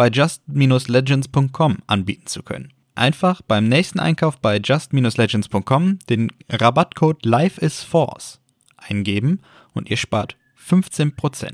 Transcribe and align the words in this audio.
bei 0.00 0.08
just-legends.com 0.08 1.76
anbieten 1.86 2.26
zu 2.26 2.42
können. 2.42 2.72
Einfach 2.94 3.42
beim 3.42 3.68
nächsten 3.68 4.00
Einkauf 4.00 4.40
bei 4.40 4.56
just-legends.com 4.56 5.98
den 6.08 6.32
Rabattcode 6.48 7.26
LifeIsForce 7.26 8.40
eingeben 8.78 9.42
und 9.74 9.90
ihr 9.90 9.98
spart 9.98 10.38
15%. 10.58 11.52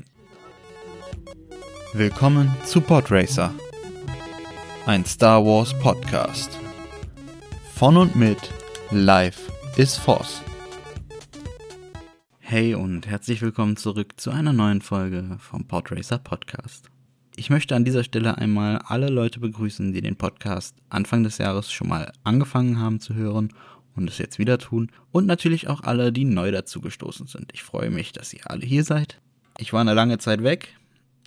Willkommen 1.91 2.55
zu 2.63 2.79
Podracer, 2.79 3.53
ein 4.85 5.03
Star 5.03 5.43
Wars 5.43 5.77
Podcast. 5.79 6.57
Von 7.75 7.97
und 7.97 8.15
mit 8.15 8.39
Life 8.91 9.51
is 9.75 9.97
Force. 9.97 10.41
Hey 12.39 12.75
und 12.75 13.07
herzlich 13.07 13.41
willkommen 13.41 13.75
zurück 13.75 14.13
zu 14.15 14.31
einer 14.31 14.53
neuen 14.53 14.81
Folge 14.81 15.35
vom 15.37 15.67
Podracer 15.67 16.19
Podcast. 16.19 16.89
Ich 17.39 17.51
möchte 17.51 17.75
an 17.75 17.85
dieser 17.85 18.03
Stelle 18.03 18.39
einmal 18.39 18.79
alle 18.79 19.09
Leute 19.09 19.39
begrüßen, 19.39 19.93
die 19.93 20.01
den 20.01 20.15
Podcast 20.15 20.75
Anfang 20.89 21.23
des 21.23 21.37
Jahres 21.37 21.71
schon 21.71 21.87
mal 21.87 22.11
angefangen 22.23 22.79
haben 22.79 22.99
zu 22.99 23.13
hören 23.13 23.53
und 23.95 24.09
es 24.09 24.17
jetzt 24.17 24.39
wieder 24.39 24.57
tun. 24.57 24.89
Und 25.11 25.27
natürlich 25.27 25.67
auch 25.67 25.83
alle, 25.83 26.11
die 26.11 26.25
neu 26.25 26.49
dazugestoßen 26.49 27.27
sind. 27.27 27.51
Ich 27.53 27.61
freue 27.61 27.91
mich, 27.91 28.11
dass 28.11 28.33
ihr 28.33 28.49
alle 28.49 28.65
hier 28.65 28.83
seid. 28.83 29.21
Ich 29.59 29.71
war 29.71 29.81
eine 29.81 29.93
lange 29.93 30.17
Zeit 30.17 30.41
weg, 30.41 30.69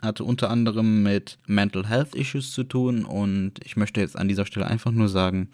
hatte 0.03 0.25
unter 0.25 0.51
anderem 0.51 1.05
mit 1.05 1.39
Mental 1.47 1.89
Health 1.89 2.17
Issues 2.17 2.51
zu 2.51 2.65
tun 2.65 3.05
und 3.05 3.65
ich 3.65 3.77
möchte 3.77 4.01
jetzt 4.01 4.19
an 4.19 4.27
dieser 4.27 4.47
Stelle 4.47 4.67
einfach 4.67 4.91
nur 4.91 5.09
sagen, 5.09 5.49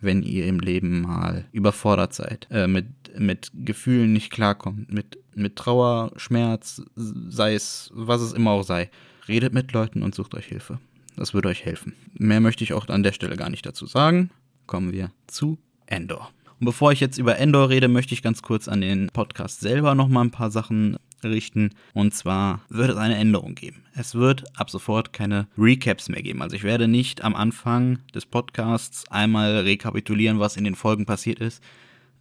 wenn 0.00 0.22
ihr 0.22 0.46
im 0.46 0.58
Leben 0.58 1.02
mal 1.02 1.44
überfordert 1.52 2.14
seid, 2.14 2.48
äh, 2.50 2.66
mit, 2.66 2.86
mit 3.18 3.50
Gefühlen 3.52 4.14
nicht 4.14 4.30
klarkommt, 4.30 4.90
mit, 4.90 5.18
mit 5.34 5.56
Trauer, 5.56 6.12
Schmerz, 6.16 6.80
sei 6.96 7.52
es, 7.52 7.90
was 7.92 8.22
es 8.22 8.32
immer 8.32 8.52
auch 8.52 8.64
sei, 8.64 8.90
redet 9.28 9.52
mit 9.52 9.72
Leuten 9.72 10.02
und 10.02 10.14
sucht 10.14 10.34
euch 10.34 10.46
Hilfe. 10.46 10.78
Das 11.16 11.34
würde 11.34 11.48
euch 11.48 11.64
helfen. 11.64 11.94
Mehr 12.14 12.40
möchte 12.40 12.64
ich 12.64 12.72
auch 12.72 12.88
an 12.88 13.02
der 13.02 13.12
Stelle 13.12 13.36
gar 13.36 13.50
nicht 13.50 13.66
dazu 13.66 13.86
sagen. 13.86 14.30
Kommen 14.66 14.92
wir 14.92 15.12
zu 15.26 15.58
Endor. 15.86 16.30
Und 16.58 16.66
bevor 16.66 16.92
ich 16.92 17.00
jetzt 17.00 17.18
über 17.18 17.38
Endor 17.38 17.68
rede, 17.68 17.88
möchte 17.88 18.14
ich 18.14 18.22
ganz 18.22 18.40
kurz 18.40 18.68
an 18.68 18.80
den 18.80 19.08
Podcast 19.12 19.60
selber 19.60 19.94
nochmal 19.94 20.24
ein 20.24 20.30
paar 20.30 20.50
Sachen 20.50 20.96
richten. 21.24 21.70
Und 21.92 22.14
zwar 22.14 22.60
wird 22.68 22.90
es 22.90 22.96
eine 22.96 23.16
Änderung 23.16 23.54
geben. 23.54 23.82
Es 23.94 24.14
wird 24.14 24.44
ab 24.58 24.70
sofort 24.70 25.12
keine 25.12 25.48
Recaps 25.58 26.08
mehr 26.08 26.22
geben. 26.22 26.42
Also 26.42 26.56
ich 26.56 26.62
werde 26.62 26.88
nicht 26.88 27.24
am 27.24 27.34
Anfang 27.34 27.98
des 28.14 28.26
Podcasts 28.26 29.10
einmal 29.10 29.58
rekapitulieren, 29.60 30.40
was 30.40 30.56
in 30.56 30.64
den 30.64 30.74
Folgen 30.74 31.04
passiert 31.04 31.40
ist, 31.40 31.62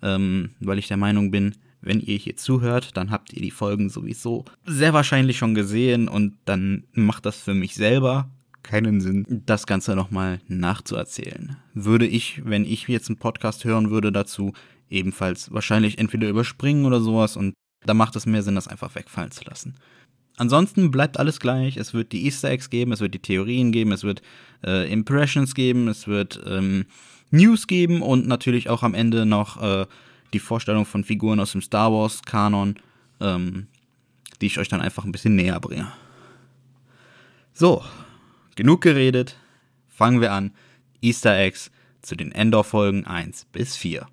ähm, 0.02 0.52
weil 0.59 0.80
ich 0.80 0.88
der 0.88 0.97
Meinung 0.97 1.31
bin, 1.31 1.55
wenn 1.81 1.99
ihr 1.99 2.17
hier 2.17 2.37
zuhört, 2.37 2.95
dann 2.95 3.11
habt 3.11 3.33
ihr 3.33 3.41
die 3.41 3.51
Folgen 3.51 3.89
sowieso 3.89 4.45
sehr 4.65 4.93
wahrscheinlich 4.93 5.37
schon 5.37 5.55
gesehen 5.55 6.07
und 6.07 6.37
dann 6.45 6.85
macht 6.93 7.25
das 7.25 7.41
für 7.41 7.53
mich 7.53 7.75
selber 7.75 8.29
keinen 8.63 9.01
Sinn, 9.01 9.25
das 9.45 9.65
Ganze 9.65 9.95
nochmal 9.95 10.39
nachzuerzählen. 10.47 11.57
Würde 11.73 12.05
ich, 12.05 12.41
wenn 12.45 12.63
ich 12.63 12.87
jetzt 12.87 13.09
einen 13.09 13.17
Podcast 13.17 13.65
hören 13.65 13.89
würde 13.89 14.11
dazu, 14.11 14.53
ebenfalls 14.89 15.52
wahrscheinlich 15.52 15.97
entweder 15.97 16.29
überspringen 16.29 16.85
oder 16.85 17.02
sowas 17.02 17.35
und 17.35 17.53
da 17.85 17.93
macht 17.93 18.15
es 18.15 18.27
mehr 18.27 18.43
Sinn, 18.43 18.55
das 18.55 18.67
einfach 18.67 18.93
wegfallen 18.93 19.31
zu 19.31 19.43
lassen. 19.45 19.75
Ansonsten 20.37 20.91
bleibt 20.91 21.17
alles 21.20 21.39
gleich. 21.39 21.77
Es 21.77 21.93
wird 21.93 22.11
die 22.11 22.25
Easter 22.25 22.49
Eggs 22.49 22.70
geben, 22.70 22.91
es 22.91 22.99
wird 22.99 23.14
die 23.14 23.20
Theorien 23.20 23.71
geben, 23.71 23.91
es 23.91 24.03
wird 24.03 24.21
äh, 24.64 24.91
Impressions 24.91 25.55
geben, 25.55 25.87
es 25.87 26.08
wird 26.08 26.41
ähm, 26.45 26.86
News 27.31 27.67
geben 27.67 28.02
und 28.02 28.27
natürlich 28.27 28.70
auch 28.70 28.83
am 28.83 28.93
Ende 28.93 29.25
noch 29.25 29.61
äh, 29.61 29.86
die 30.33 30.39
Vorstellung 30.39 30.86
von 30.86 31.03
Figuren 31.03 31.39
aus 31.39 31.52
dem 31.52 31.61
Star 31.61 31.92
Wars 31.92 32.21
Kanon, 32.23 32.75
ähm, 33.19 33.67
die 34.39 34.47
ich 34.47 34.59
euch 34.59 34.69
dann 34.69 34.81
einfach 34.81 35.05
ein 35.05 35.11
bisschen 35.11 35.36
näher 35.36 35.59
bringe. 35.59 35.92
So, 37.53 37.83
genug 38.55 38.81
geredet. 38.81 39.37
Fangen 39.87 40.21
wir 40.21 40.31
an. 40.31 40.52
Easter 41.02 41.37
Eggs 41.37 41.71
zu 42.02 42.15
den 42.15 42.31
Endor-Folgen 42.31 43.05
1 43.05 43.45
bis 43.52 43.75
4. 43.75 44.08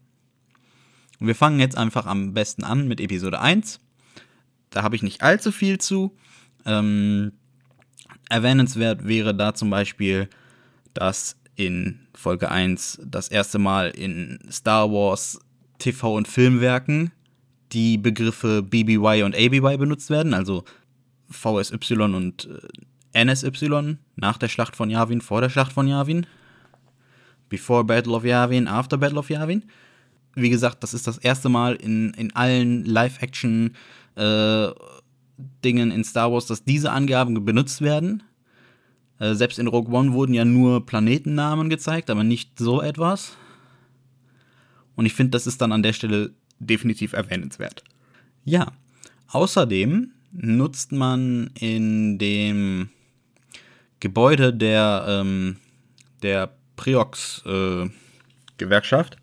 Und 1.21 1.27
wir 1.27 1.35
fangen 1.35 1.61
jetzt 1.61 1.77
einfach 1.77 2.07
am 2.07 2.35
besten 2.35 2.65
an 2.65 2.89
mit 2.89 3.01
Episode 3.01 3.41
1. 3.41 3.81
Da 4.71 4.83
habe 4.83 4.97
ich 4.97 5.03
nicht 5.03 5.23
allzu 5.23 5.53
viel 5.53 5.79
zu. 5.79 6.17
Ähm, 6.65 7.33
erwähnenswert 8.29 9.07
wäre 9.07 9.35
da 9.35 9.55
zum 9.55 9.71
Beispiel, 9.71 10.29
dass 10.95 11.37
in 11.57 12.01
Folge 12.15 12.51
1 12.51 13.01
das 13.05 13.29
erste 13.29 13.59
Mal 13.59 13.91
in 13.91 14.39
Star 14.51 14.91
Wars 14.91 15.41
TV- 15.81 16.17
und 16.17 16.29
Filmwerken 16.29 17.13
die 17.73 17.99
Begriffe 17.99 18.63
BBY 18.63 19.23
und 19.25 19.37
ABY 19.37 19.77
benutzt 19.77 20.11
werden, 20.11 20.33
also 20.33 20.65
VSY 21.31 21.95
und 21.95 22.49
äh, 23.13 23.25
NSY 23.25 23.99
nach 24.17 24.39
der 24.39 24.49
Schlacht 24.49 24.75
von 24.75 24.89
Yavin, 24.89 25.21
vor 25.21 25.41
der 25.41 25.51
Schlacht 25.51 25.73
von 25.73 25.87
Yavin. 25.87 26.27
Before 27.49 27.85
Battle 27.85 28.13
of 28.13 28.25
Yavin, 28.25 28.69
after 28.69 28.97
Battle 28.97 29.19
of 29.19 29.29
Yavin 29.29 29.65
wie 30.43 30.51
gesagt, 30.51 30.83
das 30.83 30.95
ist 30.95 31.07
das 31.07 31.19
erste 31.19 31.49
Mal 31.49 31.75
in, 31.75 32.11
in 32.15 32.35
allen 32.35 32.85
Live-Action 32.85 33.75
äh, 34.17 34.69
in 35.63 36.05
Star 36.05 36.33
Wars, 36.33 36.47
dass 36.47 36.65
diese 36.65 36.91
Angaben 36.91 37.45
benutzt 37.45 37.81
werden. 37.81 38.23
Äh, 39.19 39.35
selbst 39.35 39.59
in 39.59 39.67
Rogue 39.67 39.95
One 39.95 40.13
wurden 40.13 40.35
ja 40.35 40.45
nur 40.45 40.85
Planetennamen 40.85 41.69
gezeigt, 41.69 42.11
aber 42.11 42.25
nicht 42.25 42.59
so 42.59 42.81
etwas. 42.81 43.37
Und 44.99 45.07
ich 45.07 45.15
finde, 45.15 45.31
das 45.31 45.47
ist 45.47 45.61
dann 45.61 45.71
an 45.71 45.85
der 45.85 45.93
Stelle 45.93 46.33
definitiv 46.59 47.13
erwähnenswert. 47.13 47.85
Ja, 48.45 48.73
außerdem 49.29 50.11
nutzt 50.33 50.91
man 50.91 51.51
in 51.55 52.19
dem 52.19 52.89
Gebäude 54.01 54.53
der, 54.53 55.05
ähm, 55.07 55.59
der 56.23 56.53
Priox-Gewerkschaft 56.75 59.15
äh, 59.15 59.19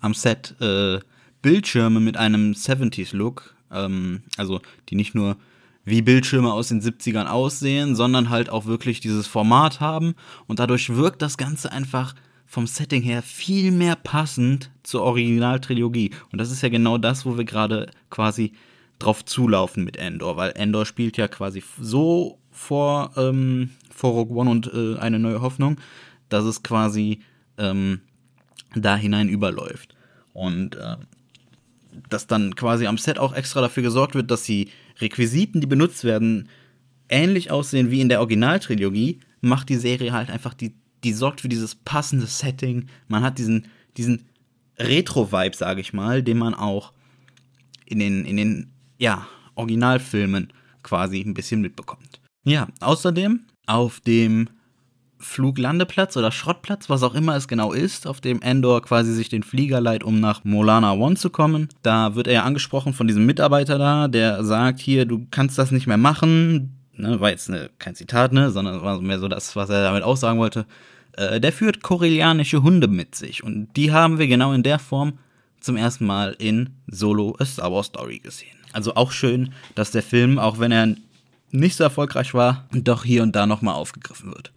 am 0.00 0.14
Set 0.14 0.58
äh, 0.62 0.98
Bildschirme 1.42 2.00
mit 2.00 2.16
einem 2.16 2.52
70s-Look, 2.52 3.54
ähm, 3.70 4.22
also 4.38 4.62
die 4.88 4.94
nicht 4.94 5.14
nur 5.14 5.36
wie 5.84 6.00
Bildschirme 6.00 6.50
aus 6.50 6.68
den 6.68 6.80
70ern 6.80 7.26
aussehen, 7.26 7.94
sondern 7.94 8.30
halt 8.30 8.48
auch 8.48 8.64
wirklich 8.64 9.00
dieses 9.00 9.26
Format 9.26 9.80
haben 9.80 10.14
und 10.46 10.60
dadurch 10.60 10.96
wirkt 10.96 11.20
das 11.20 11.36
Ganze 11.36 11.70
einfach 11.70 12.14
vom 12.52 12.66
Setting 12.66 13.00
her 13.00 13.22
viel 13.22 13.70
mehr 13.70 13.96
passend 13.96 14.70
zur 14.82 15.00
Originaltrilogie. 15.04 16.10
Und 16.30 16.38
das 16.38 16.50
ist 16.50 16.60
ja 16.60 16.68
genau 16.68 16.98
das, 16.98 17.24
wo 17.24 17.38
wir 17.38 17.46
gerade 17.46 17.88
quasi 18.10 18.52
drauf 18.98 19.24
zulaufen 19.24 19.84
mit 19.84 19.96
Endor, 19.96 20.36
weil 20.36 20.52
Endor 20.54 20.84
spielt 20.84 21.16
ja 21.16 21.28
quasi 21.28 21.64
so 21.80 22.38
vor, 22.50 23.12
ähm, 23.16 23.70
vor 23.88 24.12
Rogue 24.12 24.36
One 24.36 24.50
und 24.50 24.70
äh, 24.70 24.98
eine 24.98 25.18
neue 25.18 25.40
Hoffnung, 25.40 25.80
dass 26.28 26.44
es 26.44 26.62
quasi 26.62 27.20
ähm, 27.56 28.02
da 28.74 28.96
hinein 28.96 29.30
überläuft. 29.30 29.96
Und 30.34 30.76
äh, 30.76 30.96
dass 32.10 32.26
dann 32.26 32.54
quasi 32.54 32.86
am 32.86 32.98
Set 32.98 33.18
auch 33.18 33.34
extra 33.34 33.62
dafür 33.62 33.82
gesorgt 33.82 34.14
wird, 34.14 34.30
dass 34.30 34.42
die 34.42 34.68
Requisiten, 35.00 35.62
die 35.62 35.66
benutzt 35.66 36.04
werden, 36.04 36.50
ähnlich 37.08 37.50
aussehen 37.50 37.90
wie 37.90 38.02
in 38.02 38.10
der 38.10 38.20
Originaltrilogie, 38.20 39.20
macht 39.40 39.70
die 39.70 39.76
Serie 39.76 40.12
halt 40.12 40.28
einfach, 40.28 40.52
die, 40.52 40.74
die 41.04 41.12
sorgt 41.12 41.40
für 41.40 41.48
dieses 41.48 41.74
passende 41.74 42.26
Setting. 42.26 42.86
Man 43.08 43.22
hat 43.22 43.38
diesen, 43.38 43.66
diesen 43.96 44.26
Retro-Vibe, 44.78 45.56
sage 45.56 45.80
ich 45.80 45.92
mal, 45.92 46.22
den 46.22 46.38
man 46.38 46.54
auch 46.54 46.92
in 47.86 47.98
den, 47.98 48.24
in 48.24 48.36
den 48.36 48.72
ja, 48.98 49.26
Originalfilmen 49.54 50.52
quasi 50.82 51.20
ein 51.20 51.34
bisschen 51.34 51.60
mitbekommt. 51.60 52.20
Ja, 52.44 52.68
außerdem 52.80 53.40
auf 53.66 54.00
dem 54.00 54.48
Fluglandeplatz 55.18 56.16
oder 56.16 56.32
Schrottplatz, 56.32 56.90
was 56.90 57.02
auch 57.04 57.14
immer 57.14 57.36
es 57.36 57.46
genau 57.46 57.72
ist, 57.72 58.06
auf 58.06 58.20
dem 58.20 58.42
Endor 58.42 58.82
quasi 58.82 59.12
sich 59.14 59.28
den 59.28 59.44
Flieger 59.44 59.80
leiht, 59.80 60.02
um 60.02 60.18
nach 60.18 60.44
Molana 60.44 60.92
One 60.92 61.14
zu 61.14 61.30
kommen. 61.30 61.68
Da 61.82 62.16
wird 62.16 62.26
er 62.26 62.32
ja 62.32 62.42
angesprochen 62.42 62.92
von 62.92 63.06
diesem 63.06 63.24
Mitarbeiter 63.24 63.78
da, 63.78 64.08
der 64.08 64.42
sagt, 64.44 64.80
hier, 64.80 65.06
du 65.06 65.26
kannst 65.30 65.58
das 65.58 65.70
nicht 65.70 65.86
mehr 65.86 65.96
machen. 65.96 66.81
Ne, 67.02 67.18
war 67.18 67.30
jetzt 67.30 67.48
ne, 67.48 67.68
kein 67.80 67.96
Zitat, 67.96 68.32
ne, 68.32 68.52
sondern 68.52 68.80
war 68.80 69.00
mehr 69.00 69.18
so 69.18 69.26
das, 69.26 69.56
was 69.56 69.68
er 69.70 69.82
damit 69.82 70.04
aussagen 70.04 70.38
wollte. 70.38 70.66
Äh, 71.16 71.40
der 71.40 71.52
führt 71.52 71.82
korellianische 71.82 72.62
Hunde 72.62 72.86
mit 72.86 73.16
sich 73.16 73.42
und 73.42 73.74
die 73.74 73.90
haben 73.90 74.20
wir 74.20 74.28
genau 74.28 74.52
in 74.52 74.62
der 74.62 74.78
Form 74.78 75.18
zum 75.58 75.76
ersten 75.76 76.06
Mal 76.06 76.36
in 76.38 76.70
Solo 76.86 77.34
A 77.40 77.44
Star 77.44 77.72
Wars 77.72 77.86
Story 77.86 78.20
gesehen. 78.20 78.56
Also 78.72 78.94
auch 78.94 79.10
schön, 79.10 79.52
dass 79.74 79.90
der 79.90 80.04
Film, 80.04 80.38
auch 80.38 80.60
wenn 80.60 80.70
er 80.70 80.94
nicht 81.50 81.74
so 81.74 81.82
erfolgreich 81.82 82.34
war, 82.34 82.68
doch 82.70 83.02
hier 83.02 83.24
und 83.24 83.34
da 83.34 83.46
nochmal 83.46 83.74
aufgegriffen 83.74 84.32
wird. 84.32 84.52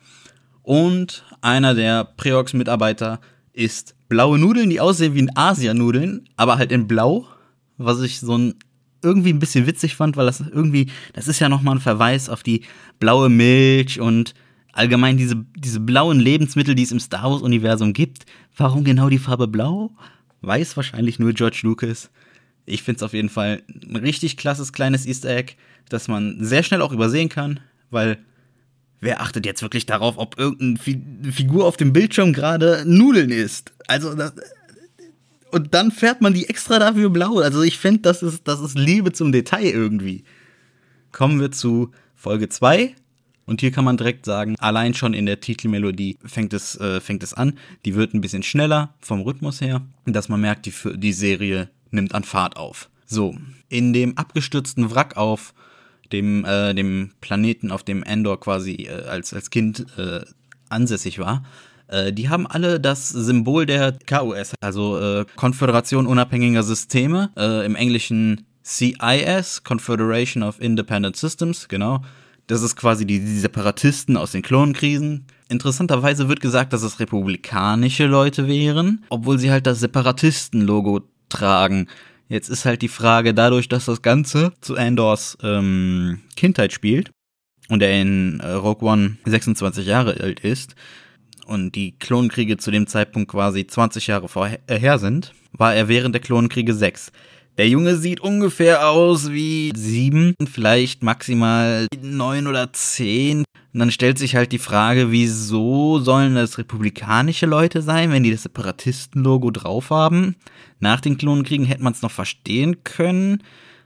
Und 0.61 1.23
einer 1.41 1.73
der 1.73 2.03
Preox-Mitarbeiter 2.03 3.21
isst 3.53 3.95
blaue 4.07 4.37
Nudeln, 4.37 4.69
die 4.69 4.79
aussehen 4.79 5.15
wie 5.15 5.23
ein 5.23 5.35
Asianudeln, 5.35 6.29
aber 6.37 6.59
halt 6.59 6.71
in 6.71 6.87
Blau, 6.87 7.25
was 7.77 8.01
ich 8.01 8.19
so 8.19 8.37
ein 8.37 8.53
irgendwie 9.05 9.31
ein 9.31 9.39
bisschen 9.39 9.67
witzig 9.67 9.95
fand, 9.95 10.17
weil 10.17 10.25
das 10.25 10.41
irgendwie, 10.41 10.91
das 11.13 11.27
ist 11.27 11.39
ja 11.39 11.47
nochmal 11.47 11.75
ein 11.75 11.81
Verweis 11.81 12.27
auf 12.27 12.43
die 12.43 12.63
blaue 12.99 13.29
Milch 13.29 14.01
und 14.01 14.33
allgemein 14.73 15.15
diese, 15.15 15.45
diese 15.55 15.79
blauen 15.79 16.19
Lebensmittel, 16.19 16.75
die 16.75 16.83
es 16.83 16.91
im 16.91 16.99
Star 16.99 17.31
Wars-Universum 17.31 17.93
gibt. 17.93 18.25
Warum 18.57 18.83
genau 18.83 19.09
die 19.09 19.19
Farbe 19.19 19.47
blau? 19.47 19.91
Weiß 20.41 20.75
wahrscheinlich 20.75 21.19
nur 21.19 21.33
George 21.33 21.61
Lucas. 21.63 22.09
Ich 22.65 22.83
finde 22.83 22.97
es 22.97 23.03
auf 23.03 23.13
jeden 23.13 23.29
Fall 23.29 23.63
ein 23.69 23.95
richtig 23.95 24.37
klasses 24.37 24.73
kleines 24.73 25.05
Easter 25.05 25.29
Egg, 25.29 25.53
das 25.87 26.07
man 26.07 26.43
sehr 26.43 26.63
schnell 26.63 26.81
auch 26.81 26.91
übersehen 26.91 27.29
kann, 27.29 27.59
weil 27.89 28.17
wer 28.99 29.21
achtet 29.21 29.45
jetzt 29.45 29.61
wirklich 29.61 29.85
darauf, 29.85 30.17
ob 30.17 30.37
irgendeine 30.37 31.31
Figur 31.31 31.65
auf 31.65 31.77
dem 31.77 31.93
Bildschirm 31.93 32.33
gerade 32.33 32.83
Nudeln 32.85 33.29
isst? 33.29 33.71
Also, 33.87 34.15
das, 34.15 34.33
und 35.55 35.73
dann 35.73 35.89
fährt 35.89 36.19
man 36.19 36.33
die 36.33 36.49
extra 36.49 36.79
dafür 36.79 37.09
blau. 37.09 37.39
Also, 37.39 37.61
ich 37.63 37.77
finde, 37.79 38.01
das 38.01 38.21
ist, 38.21 38.45
das 38.45 38.59
ist 38.59 38.77
Liebe 38.77 39.13
zum 39.13 39.31
Detail 39.31 39.63
irgendwie. 39.63 40.25
Kommen 41.13 41.39
wir 41.39 41.49
zu 41.51 41.91
Folge 42.13 42.49
2. 42.49 42.93
Und 43.45 43.61
hier 43.61 43.71
kann 43.71 43.85
man 43.85 43.95
direkt 43.95 44.25
sagen, 44.25 44.57
allein 44.59 44.93
schon 44.93 45.13
in 45.13 45.25
der 45.25 45.39
Titelmelodie 45.39 46.17
fängt 46.25 46.51
es, 46.51 46.77
äh, 46.81 46.99
fängt 46.99 47.23
es 47.23 47.33
an. 47.33 47.57
Die 47.85 47.95
wird 47.95 48.13
ein 48.13 48.19
bisschen 48.19 48.43
schneller 48.43 48.95
vom 48.99 49.21
Rhythmus 49.21 49.61
her, 49.61 49.81
dass 50.05 50.27
man 50.27 50.41
merkt, 50.41 50.65
die, 50.65 50.73
die 50.95 51.13
Serie 51.13 51.69
nimmt 51.89 52.13
an 52.13 52.25
Fahrt 52.25 52.57
auf. 52.57 52.89
So, 53.05 53.37
in 53.69 53.93
dem 53.93 54.17
abgestürzten 54.17 54.91
Wrack 54.91 55.15
auf 55.15 55.53
dem, 56.11 56.43
äh, 56.43 56.73
dem 56.73 57.11
Planeten, 57.21 57.71
auf 57.71 57.83
dem 57.83 58.03
Endor 58.03 58.41
quasi 58.41 58.87
äh, 58.89 59.05
als, 59.05 59.33
als 59.33 59.51
Kind 59.51 59.85
äh, 59.97 60.25
ansässig 60.67 61.17
war, 61.19 61.45
äh, 61.87 62.11
die 62.11 62.29
haben 62.29 62.47
alle 62.47 62.79
das 62.79 63.09
Symbol 63.09 63.65
der 63.65 63.97
KUS, 64.07 64.53
also 64.61 64.99
äh, 64.99 65.25
Konföderation 65.35 66.07
unabhängiger 66.07 66.63
Systeme, 66.63 67.31
äh, 67.37 67.65
im 67.65 67.75
Englischen 67.75 68.45
CIS, 68.65 69.63
Confederation 69.63 70.43
of 70.43 70.59
Independent 70.59 71.15
Systems, 71.15 71.67
genau. 71.67 72.01
Das 72.47 72.61
ist 72.61 72.75
quasi 72.75 73.05
die, 73.05 73.19
die 73.19 73.39
Separatisten 73.39 74.17
aus 74.17 74.31
den 74.31 74.41
Klonkrisen. 74.43 75.25
Interessanterweise 75.49 76.29
wird 76.29 76.41
gesagt, 76.41 76.73
dass 76.73 76.83
es 76.83 76.99
republikanische 76.99 78.05
Leute 78.05 78.47
wären, 78.47 79.03
obwohl 79.09 79.39
sie 79.39 79.51
halt 79.51 79.65
das 79.65 79.79
Separatisten-Logo 79.79 81.01
tragen. 81.29 81.87
Jetzt 82.27 82.49
ist 82.49 82.65
halt 82.65 82.81
die 82.81 82.87
Frage, 82.87 83.33
dadurch, 83.33 83.67
dass 83.67 83.85
das 83.85 84.01
Ganze 84.01 84.53
zu 84.61 84.75
Andors 84.75 85.37
ähm, 85.43 86.21
Kindheit 86.35 86.73
spielt 86.73 87.11
und 87.69 87.81
er 87.81 87.99
in 87.99 88.39
äh, 88.39 88.51
Rogue 88.51 88.87
One 88.87 89.17
26 89.25 89.85
Jahre 89.85 90.19
alt 90.19 90.39
ist 90.39 90.75
und 91.45 91.73
die 91.75 91.97
Klonkriege 91.97 92.57
zu 92.57 92.71
dem 92.71 92.87
Zeitpunkt 92.87 93.31
quasi 93.31 93.65
20 93.65 94.07
Jahre 94.07 94.27
vorher 94.27 94.59
äh, 94.67 94.97
sind, 94.97 95.33
war 95.53 95.73
er 95.73 95.87
während 95.87 96.15
der 96.15 96.21
Klonkriege 96.21 96.73
6. 96.73 97.11
Der 97.57 97.69
Junge 97.69 97.95
sieht 97.95 98.19
ungefähr 98.19 98.89
aus 98.89 99.31
wie 99.31 99.71
sieben, 99.73 100.35
vielleicht 100.45 101.03
maximal 101.03 101.87
neun 102.01 102.47
oder 102.47 102.73
zehn. 102.73 103.45
Und 103.73 103.79
dann 103.79 103.91
stellt 103.91 104.17
sich 104.17 104.35
halt 104.35 104.51
die 104.51 104.57
Frage, 104.57 105.11
wieso 105.11 105.99
sollen 105.99 106.35
das 106.35 106.57
republikanische 106.57 107.45
Leute 107.45 107.81
sein, 107.81 108.11
wenn 108.11 108.23
die 108.23 108.31
das 108.31 108.43
Separatisten-Logo 108.43 109.51
drauf 109.51 109.89
haben? 109.89 110.35
Nach 110.79 110.99
den 110.99 111.17
Klonenkriegen 111.17 111.65
hätte 111.65 111.83
man 111.83 111.93
es 111.93 112.01
noch 112.01 112.11
verstehen 112.11 112.83
können. 112.83 113.41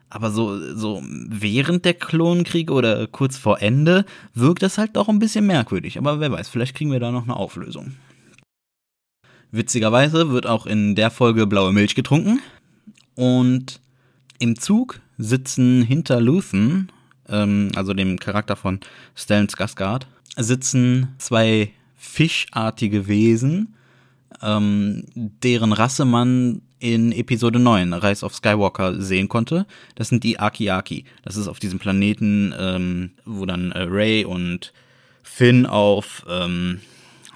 Aber 0.10 0.32
so, 0.32 0.76
so 0.76 1.04
während 1.04 1.86
der 1.86 1.94
Klonenkriege 1.94 2.74
oder 2.74 3.06
kurz 3.08 3.38
vor 3.38 3.62
Ende 3.62 4.06
wirkt 4.34 4.64
das 4.64 4.78
halt 4.78 4.96
doch 4.96 5.08
ein 5.08 5.20
bisschen 5.20 5.46
merkwürdig. 5.46 5.98
Aber 5.98 6.20
wer 6.20 6.32
weiß, 6.32 6.50
vielleicht 6.50 6.76
kriegen 6.76 6.92
wir 6.92 7.00
da 7.00 7.12
noch 7.12 7.24
eine 7.24 7.36
Auflösung. 7.36 7.94
Witzigerweise 9.52 10.32
wird 10.32 10.48
auch 10.48 10.66
in 10.66 10.96
der 10.96 11.12
Folge 11.12 11.46
blaue 11.48 11.74
Milch 11.74 11.96
getrunken. 11.96 12.40
Und 13.16 13.82
im 14.40 14.58
Zug 14.60 15.00
sitzen 15.18 15.84
hinter 15.84 16.22
Luthen, 16.22 16.92
ähm, 17.28 17.72
also 17.76 17.94
dem 17.94 18.20
Charakter 18.20 18.56
von 18.56 18.80
Stellan 19.16 19.48
Skarsgård, 19.48 20.08
sitzen 20.38 21.10
zwei 21.18 21.72
fischartige 21.96 23.08
Wesen, 23.08 23.76
ähm, 24.42 25.06
deren 25.16 25.74
Rasse 25.74 26.06
man 26.06 26.62
in 26.80 27.12
Episode 27.12 27.60
9, 27.60 27.94
Rise 27.94 28.26
of 28.26 28.34
Skywalker, 28.34 29.02
sehen 29.02 29.28
konnte. 29.28 29.66
Das 29.96 30.10
sind 30.10 30.24
die 30.24 30.40
Aki-Aki. 30.40 31.06
Das 31.24 31.36
ist 31.36 31.48
auf 31.48 31.60
diesem 31.60 31.80
Planeten, 31.80 32.54
ähm, 32.58 33.12
wo 33.26 33.46
dann 33.46 33.72
äh, 33.72 33.82
Ray 33.82 34.26
und 34.26 34.74
Finn 35.22 35.66
auf 35.66 36.26
ähm, 36.30 36.80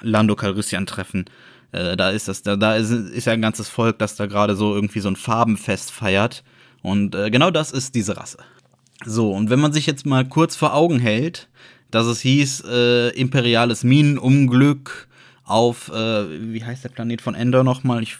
Lando 0.01 0.35
Calrissian 0.35 0.85
treffen. 0.85 1.25
Äh, 1.73 1.97
da 1.97 2.09
ist 2.09 2.27
das, 2.27 2.43
da, 2.43 2.55
da 2.55 2.75
ist, 2.75 2.91
ist 2.91 3.25
ja 3.25 3.33
ein 3.33 3.41
ganzes 3.41 3.67
Volk, 3.67 3.99
das 3.99 4.15
da 4.15 4.27
gerade 4.27 4.55
so 4.55 4.73
irgendwie 4.73 5.01
so 5.01 5.09
ein 5.09 5.15
Farbenfest 5.15 5.91
feiert. 5.91 6.43
Und 6.81 7.15
äh, 7.15 7.29
genau 7.29 7.51
das 7.51 7.71
ist 7.71 7.95
diese 7.95 8.15
Rasse. 8.15 8.37
So, 9.05 9.31
und 9.31 9.49
wenn 9.49 9.59
man 9.59 9.73
sich 9.73 9.85
jetzt 9.85 10.05
mal 10.05 10.25
kurz 10.27 10.55
vor 10.55 10.73
Augen 10.73 10.99
hält, 10.99 11.49
dass 11.91 12.05
es 12.05 12.21
hieß, 12.21 12.63
äh, 12.65 13.09
imperiales 13.09 13.83
Minenunglück 13.83 15.07
auf, 15.43 15.89
äh, 15.89 16.53
wie 16.53 16.63
heißt 16.63 16.83
der 16.83 16.89
Planet 16.89 17.21
von 17.21 17.35
Endor 17.35 17.63
nochmal? 17.63 18.03
Ich 18.03 18.17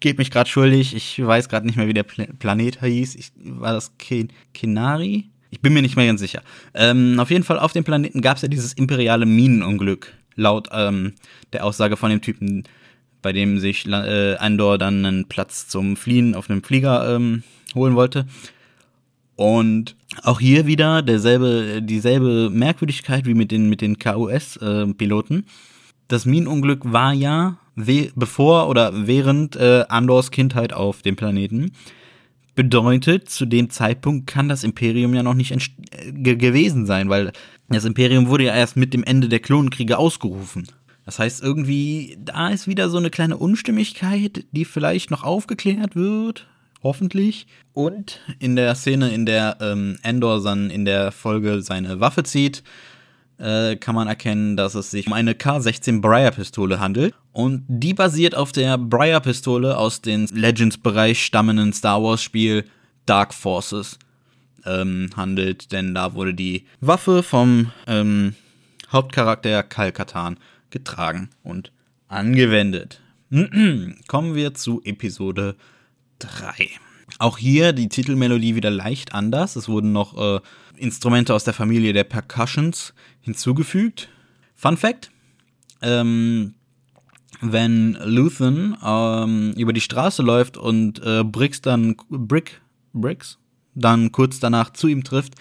gebe 0.00 0.18
mich 0.18 0.30
gerade 0.30 0.48
schuldig, 0.48 0.94
ich 0.94 1.24
weiß 1.24 1.48
gerade 1.48 1.66
nicht 1.66 1.76
mehr, 1.76 1.86
wie 1.86 1.94
der 1.94 2.02
Pla 2.02 2.26
Planet 2.38 2.82
hieß. 2.82 3.14
Ich, 3.14 3.32
war 3.36 3.72
das 3.72 3.96
Ken 3.98 4.28
Kenari? 4.54 5.30
Ich 5.50 5.60
bin 5.60 5.72
mir 5.72 5.82
nicht 5.82 5.96
mehr 5.96 6.06
ganz 6.06 6.20
sicher. 6.20 6.42
Ähm, 6.74 7.18
auf 7.18 7.30
jeden 7.30 7.44
Fall, 7.44 7.58
auf 7.58 7.72
dem 7.72 7.84
Planeten 7.84 8.22
gab 8.22 8.36
es 8.36 8.42
ja 8.42 8.48
dieses 8.48 8.72
imperiale 8.72 9.26
Minenunglück 9.26 10.14
laut 10.36 10.68
ähm, 10.72 11.14
der 11.52 11.64
Aussage 11.64 11.96
von 11.96 12.10
dem 12.10 12.22
Typen, 12.22 12.64
bei 13.20 13.32
dem 13.32 13.58
sich 13.58 13.86
äh, 13.86 14.36
Andor 14.36 14.78
dann 14.78 15.04
einen 15.04 15.28
Platz 15.28 15.68
zum 15.68 15.96
Fliehen 15.96 16.34
auf 16.34 16.48
einem 16.48 16.62
Flieger 16.62 17.14
ähm, 17.14 17.42
holen 17.74 17.94
wollte. 17.94 18.26
Und 19.36 19.96
auch 20.22 20.38
hier 20.38 20.66
wieder 20.66 21.02
derselbe, 21.02 21.80
dieselbe 21.82 22.50
Merkwürdigkeit 22.50 23.26
wie 23.26 23.34
mit 23.34 23.50
den, 23.50 23.68
mit 23.68 23.80
den 23.80 23.98
KUS-Piloten. 23.98 25.38
Äh, 25.38 25.42
das 26.12 26.26
Minenunglück 26.26 26.92
war 26.92 27.12
ja 27.12 27.56
bevor 28.14 28.68
oder 28.68 29.06
während 29.06 29.56
äh, 29.56 29.84
Andors 29.88 30.30
Kindheit 30.30 30.72
auf 30.72 31.02
dem 31.02 31.16
Planeten. 31.16 31.72
Bedeutet, 32.54 33.30
zu 33.30 33.46
dem 33.46 33.70
Zeitpunkt 33.70 34.26
kann 34.26 34.48
das 34.48 34.64
Imperium 34.64 35.14
ja 35.14 35.22
noch 35.22 35.34
nicht 35.34 35.52
äh, 35.52 36.12
gewesen 36.12 36.84
sein, 36.84 37.08
weil 37.08 37.32
das 37.68 37.84
Imperium 37.84 38.26
wurde 38.26 38.44
ja 38.44 38.54
erst 38.54 38.76
mit 38.76 38.92
dem 38.92 39.04
Ende 39.04 39.28
der 39.28 39.38
Klonenkriege 39.38 39.96
ausgerufen. 39.96 40.66
Das 41.06 41.18
heißt, 41.18 41.42
irgendwie, 41.42 42.18
da 42.22 42.48
ist 42.48 42.66
wieder 42.66 42.90
so 42.90 42.98
eine 42.98 43.10
kleine 43.10 43.36
Unstimmigkeit, 43.36 44.44
die 44.52 44.64
vielleicht 44.64 45.10
noch 45.10 45.22
aufgeklärt 45.22 45.96
wird. 45.96 46.46
Hoffentlich. 46.82 47.46
Und 47.72 48.20
in 48.38 48.56
der 48.56 48.74
Szene, 48.74 49.10
in 49.10 49.26
der 49.26 49.58
ähm, 49.60 49.98
Endor 50.02 50.42
dann 50.42 50.70
in 50.70 50.84
der 50.84 51.12
Folge 51.12 51.62
seine 51.62 52.00
Waffe 52.00 52.24
zieht, 52.24 52.62
äh, 53.40 53.76
kann 53.76 53.94
man 53.94 54.08
erkennen, 54.08 54.56
dass 54.56 54.74
es 54.74 54.90
sich 54.90 55.06
um 55.06 55.12
eine 55.12 55.32
K16 55.32 56.00
Briar-Pistole 56.00 56.78
handelt. 56.78 57.14
Und 57.32 57.64
die 57.68 57.94
basiert 57.94 58.34
auf 58.34 58.52
der 58.52 58.76
Briar-Pistole 58.78 59.76
aus 59.76 60.02
dem 60.02 60.26
Legends-Bereich 60.32 61.24
stammenden 61.24 61.72
Star 61.72 62.02
Wars-Spiel 62.02 62.64
Dark 63.06 63.34
Forces 63.34 63.98
ähm, 64.66 65.10
handelt, 65.16 65.72
denn 65.72 65.94
da 65.94 66.14
wurde 66.14 66.34
die 66.34 66.66
Waffe 66.80 67.22
vom 67.22 67.72
ähm, 67.86 68.34
Hauptcharakter 68.92 69.62
Kal 69.62 69.92
Katan 69.92 70.36
getragen 70.70 71.30
und 71.42 71.72
angewendet. 72.08 73.00
Kommen 73.30 74.34
wir 74.34 74.54
zu 74.54 74.82
Episode 74.84 75.56
3. 76.18 76.68
Auch 77.20 77.36
hier 77.36 77.74
die 77.74 77.90
Titelmelodie 77.90 78.54
wieder 78.54 78.70
leicht 78.70 79.12
anders. 79.12 79.54
Es 79.54 79.68
wurden 79.68 79.92
noch 79.92 80.16
äh, 80.16 80.40
Instrumente 80.78 81.34
aus 81.34 81.44
der 81.44 81.52
Familie 81.52 81.92
der 81.92 82.04
Percussions 82.04 82.94
hinzugefügt. 83.20 84.08
Fun 84.54 84.78
Fact: 84.78 85.10
ähm, 85.82 86.54
Wenn 87.42 87.98
Luthen 88.02 88.74
ähm, 88.82 89.52
über 89.54 89.74
die 89.74 89.82
Straße 89.82 90.22
läuft 90.22 90.56
und 90.56 91.02
äh, 91.04 91.22
Briggs 91.22 91.60
dann 91.60 91.94
Brick 92.08 92.62
Briggs 92.94 93.36
dann 93.74 94.12
kurz 94.12 94.40
danach 94.40 94.72
zu 94.72 94.88
ihm 94.88 95.04
trifft, 95.04 95.34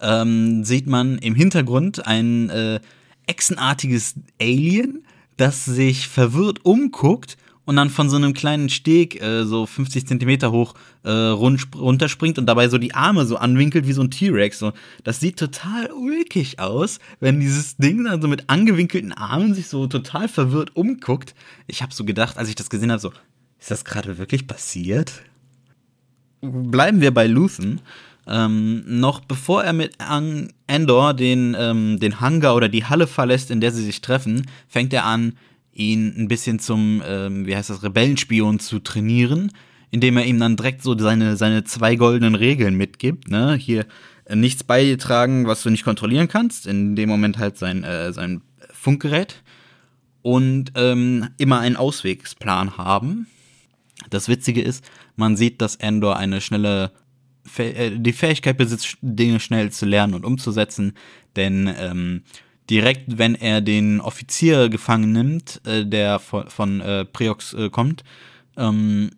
ähm, 0.00 0.64
sieht 0.64 0.86
man 0.86 1.18
im 1.18 1.34
Hintergrund 1.34 2.06
ein 2.06 2.48
äh, 2.48 2.80
echsenartiges 3.26 4.14
Alien, 4.40 5.04
das 5.36 5.66
sich 5.66 6.08
verwirrt 6.08 6.64
umguckt 6.64 7.36
und 7.68 7.76
dann 7.76 7.90
von 7.90 8.08
so 8.08 8.16
einem 8.16 8.32
kleinen 8.32 8.70
Steg 8.70 9.20
äh, 9.20 9.44
so 9.44 9.66
50 9.66 10.06
Zentimeter 10.06 10.52
hoch 10.52 10.72
äh, 11.02 11.10
runterspringt 11.10 12.38
und 12.38 12.46
dabei 12.46 12.70
so 12.70 12.78
die 12.78 12.94
Arme 12.94 13.26
so 13.26 13.36
anwinkelt 13.36 13.86
wie 13.86 13.92
so 13.92 14.00
ein 14.00 14.10
T-Rex. 14.10 14.58
So. 14.58 14.72
Das 15.04 15.20
sieht 15.20 15.38
total 15.38 15.92
ulkig 15.92 16.60
aus, 16.60 16.98
wenn 17.20 17.40
dieses 17.40 17.76
Ding 17.76 18.04
dann 18.04 18.22
so 18.22 18.28
mit 18.28 18.48
angewinkelten 18.48 19.12
Armen 19.12 19.52
sich 19.52 19.68
so 19.68 19.86
total 19.86 20.28
verwirrt 20.28 20.76
umguckt. 20.76 21.34
Ich 21.66 21.82
habe 21.82 21.92
so 21.92 22.06
gedacht, 22.06 22.38
als 22.38 22.48
ich 22.48 22.54
das 22.54 22.70
gesehen 22.70 22.90
habe, 22.90 23.02
so, 23.02 23.12
ist 23.60 23.70
das 23.70 23.84
gerade 23.84 24.16
wirklich 24.16 24.46
passiert? 24.46 25.20
bleiben 26.40 27.02
wir 27.02 27.12
bei 27.12 27.26
Luthen. 27.26 27.82
Ähm, 28.26 28.82
noch 28.86 29.20
bevor 29.20 29.64
er 29.64 29.74
mit 29.74 30.00
An 30.00 30.52
Endor 30.66 31.12
den, 31.12 31.54
ähm, 31.58 31.98
den 32.00 32.20
Hangar 32.20 32.54
oder 32.54 32.68
die 32.70 32.84
Halle 32.86 33.06
verlässt, 33.06 33.50
in 33.50 33.60
der 33.60 33.72
sie 33.72 33.84
sich 33.84 34.00
treffen, 34.00 34.46
fängt 34.68 34.92
er 34.92 35.04
an, 35.04 35.34
ihn 35.78 36.14
ein 36.16 36.28
bisschen 36.28 36.58
zum, 36.58 37.02
ähm, 37.06 37.46
wie 37.46 37.56
heißt 37.56 37.70
das, 37.70 37.82
Rebellenspion 37.82 38.58
zu 38.58 38.80
trainieren, 38.80 39.52
indem 39.90 40.16
er 40.16 40.26
ihm 40.26 40.38
dann 40.38 40.56
direkt 40.56 40.82
so 40.82 40.98
seine, 40.98 41.36
seine 41.36 41.64
zwei 41.64 41.96
goldenen 41.96 42.34
Regeln 42.34 42.74
mitgibt. 42.74 43.30
Ne? 43.30 43.54
Hier 43.54 43.86
äh, 44.24 44.36
nichts 44.36 44.64
beitragen, 44.64 45.46
was 45.46 45.62
du 45.62 45.70
nicht 45.70 45.84
kontrollieren 45.84 46.28
kannst. 46.28 46.66
In 46.66 46.96
dem 46.96 47.08
Moment 47.08 47.38
halt 47.38 47.56
sein, 47.56 47.84
äh, 47.84 48.12
sein 48.12 48.42
Funkgerät. 48.72 49.42
Und 50.20 50.72
ähm, 50.74 51.28
immer 51.38 51.60
einen 51.60 51.76
Auswegsplan 51.76 52.76
haben. 52.76 53.28
Das 54.10 54.28
Witzige 54.28 54.60
ist, 54.60 54.84
man 55.16 55.36
sieht, 55.36 55.62
dass 55.62 55.76
Endor 55.76 56.16
eine 56.16 56.40
schnelle 56.40 56.90
äh, 57.56 57.92
die 57.96 58.12
Fähigkeit 58.12 58.58
besitzt, 58.58 58.98
Dinge 59.00 59.40
schnell 59.40 59.70
zu 59.70 59.86
lernen 59.86 60.14
und 60.14 60.24
umzusetzen, 60.24 60.94
denn 61.36 61.72
ähm, 61.78 62.22
direkt, 62.70 63.18
wenn 63.18 63.34
er 63.34 63.60
den 63.60 64.00
Offizier 64.00 64.68
gefangen 64.68 65.12
nimmt, 65.12 65.60
äh, 65.66 65.84
der 65.84 66.18
von, 66.18 66.48
von 66.48 66.80
äh, 66.80 67.04
Preox 67.04 67.54
äh, 67.54 67.70
kommt, 67.70 68.04
ähm, 68.56 69.10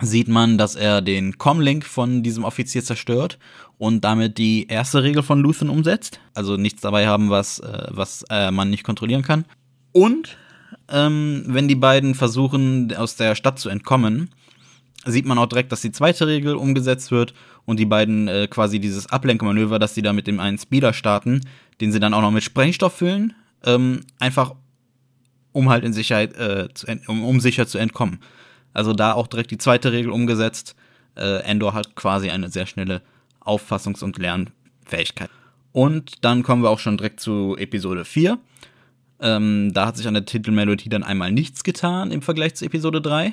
sieht 0.00 0.28
man, 0.28 0.58
dass 0.58 0.74
er 0.74 1.02
den 1.02 1.38
Comlink 1.38 1.84
von 1.84 2.22
diesem 2.22 2.44
Offizier 2.44 2.82
zerstört 2.82 3.38
und 3.78 4.04
damit 4.04 4.38
die 4.38 4.66
erste 4.66 5.02
Regel 5.02 5.22
von 5.22 5.40
Luthen 5.40 5.70
umsetzt. 5.70 6.20
Also 6.34 6.56
nichts 6.56 6.80
dabei 6.80 7.06
haben, 7.06 7.30
was, 7.30 7.60
äh, 7.60 7.86
was 7.90 8.24
äh, 8.30 8.50
man 8.50 8.70
nicht 8.70 8.84
kontrollieren 8.84 9.22
kann. 9.22 9.44
Und 9.92 10.36
ähm, 10.88 11.44
wenn 11.46 11.68
die 11.68 11.76
beiden 11.76 12.14
versuchen, 12.14 12.94
aus 12.94 13.16
der 13.16 13.34
Stadt 13.34 13.58
zu 13.58 13.68
entkommen, 13.68 14.30
sieht 15.06 15.26
man 15.26 15.38
auch 15.38 15.46
direkt, 15.46 15.72
dass 15.72 15.80
die 15.80 15.92
zweite 15.92 16.26
Regel 16.26 16.54
umgesetzt 16.54 17.10
wird 17.10 17.34
und 17.64 17.78
die 17.78 17.86
beiden 17.86 18.28
äh, 18.28 18.48
quasi 18.48 18.80
dieses 18.80 19.06
Ablenkmanöver, 19.06 19.78
dass 19.78 19.94
sie 19.94 20.02
da 20.02 20.12
mit 20.12 20.26
dem 20.26 20.40
einen 20.40 20.58
Speeder 20.58 20.92
starten, 20.92 21.40
den 21.80 21.92
sie 21.92 22.00
dann 22.00 22.14
auch 22.14 22.22
noch 22.22 22.30
mit 22.30 22.42
Sprengstoff 22.42 22.94
füllen, 22.94 23.34
ähm, 23.64 24.00
einfach 24.18 24.54
um 25.52 25.70
halt 25.70 25.84
in 25.84 25.92
Sicherheit, 25.92 26.36
äh, 26.36 26.68
zu, 26.74 26.86
um, 27.06 27.24
um 27.24 27.40
sicher 27.40 27.66
zu 27.66 27.78
entkommen. 27.78 28.18
Also 28.72 28.92
da 28.92 29.12
auch 29.12 29.28
direkt 29.28 29.52
die 29.52 29.58
zweite 29.58 29.92
Regel 29.92 30.10
umgesetzt. 30.10 30.74
Äh, 31.16 31.42
Endor 31.44 31.74
hat 31.74 31.94
quasi 31.94 32.30
eine 32.30 32.50
sehr 32.50 32.66
schnelle 32.66 33.02
Auffassungs- 33.40 34.02
und 34.02 34.18
Lernfähigkeit. 34.18 35.30
Und 35.72 36.24
dann 36.24 36.42
kommen 36.42 36.62
wir 36.62 36.70
auch 36.70 36.80
schon 36.80 36.96
direkt 36.96 37.20
zu 37.20 37.56
Episode 37.56 38.04
4. 38.04 38.38
Ähm, 39.20 39.72
da 39.72 39.86
hat 39.86 39.96
sich 39.96 40.08
an 40.08 40.14
der 40.14 40.24
Titelmelodie 40.24 40.88
dann 40.88 41.04
einmal 41.04 41.30
nichts 41.30 41.62
getan 41.62 42.10
im 42.10 42.20
Vergleich 42.20 42.56
zu 42.56 42.64
Episode 42.64 43.00
3. 43.00 43.32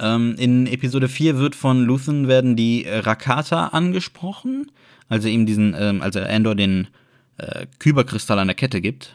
Ähm, 0.00 0.36
in 0.38 0.66
Episode 0.66 1.08
4 1.08 1.38
wird 1.38 1.54
von 1.54 1.84
Luthen 1.84 2.28
werden 2.28 2.56
die 2.56 2.86
Rakata 2.88 3.68
angesprochen, 3.68 4.70
also 5.08 5.28
ihm 5.28 5.46
diesen, 5.46 5.74
ähm, 5.78 6.02
also 6.02 6.20
Endor 6.20 6.54
den 6.54 6.88
äh, 7.38 7.66
Kyberkristall 7.78 8.38
an 8.38 8.48
der 8.48 8.54
Kette 8.54 8.80
gibt. 8.80 9.14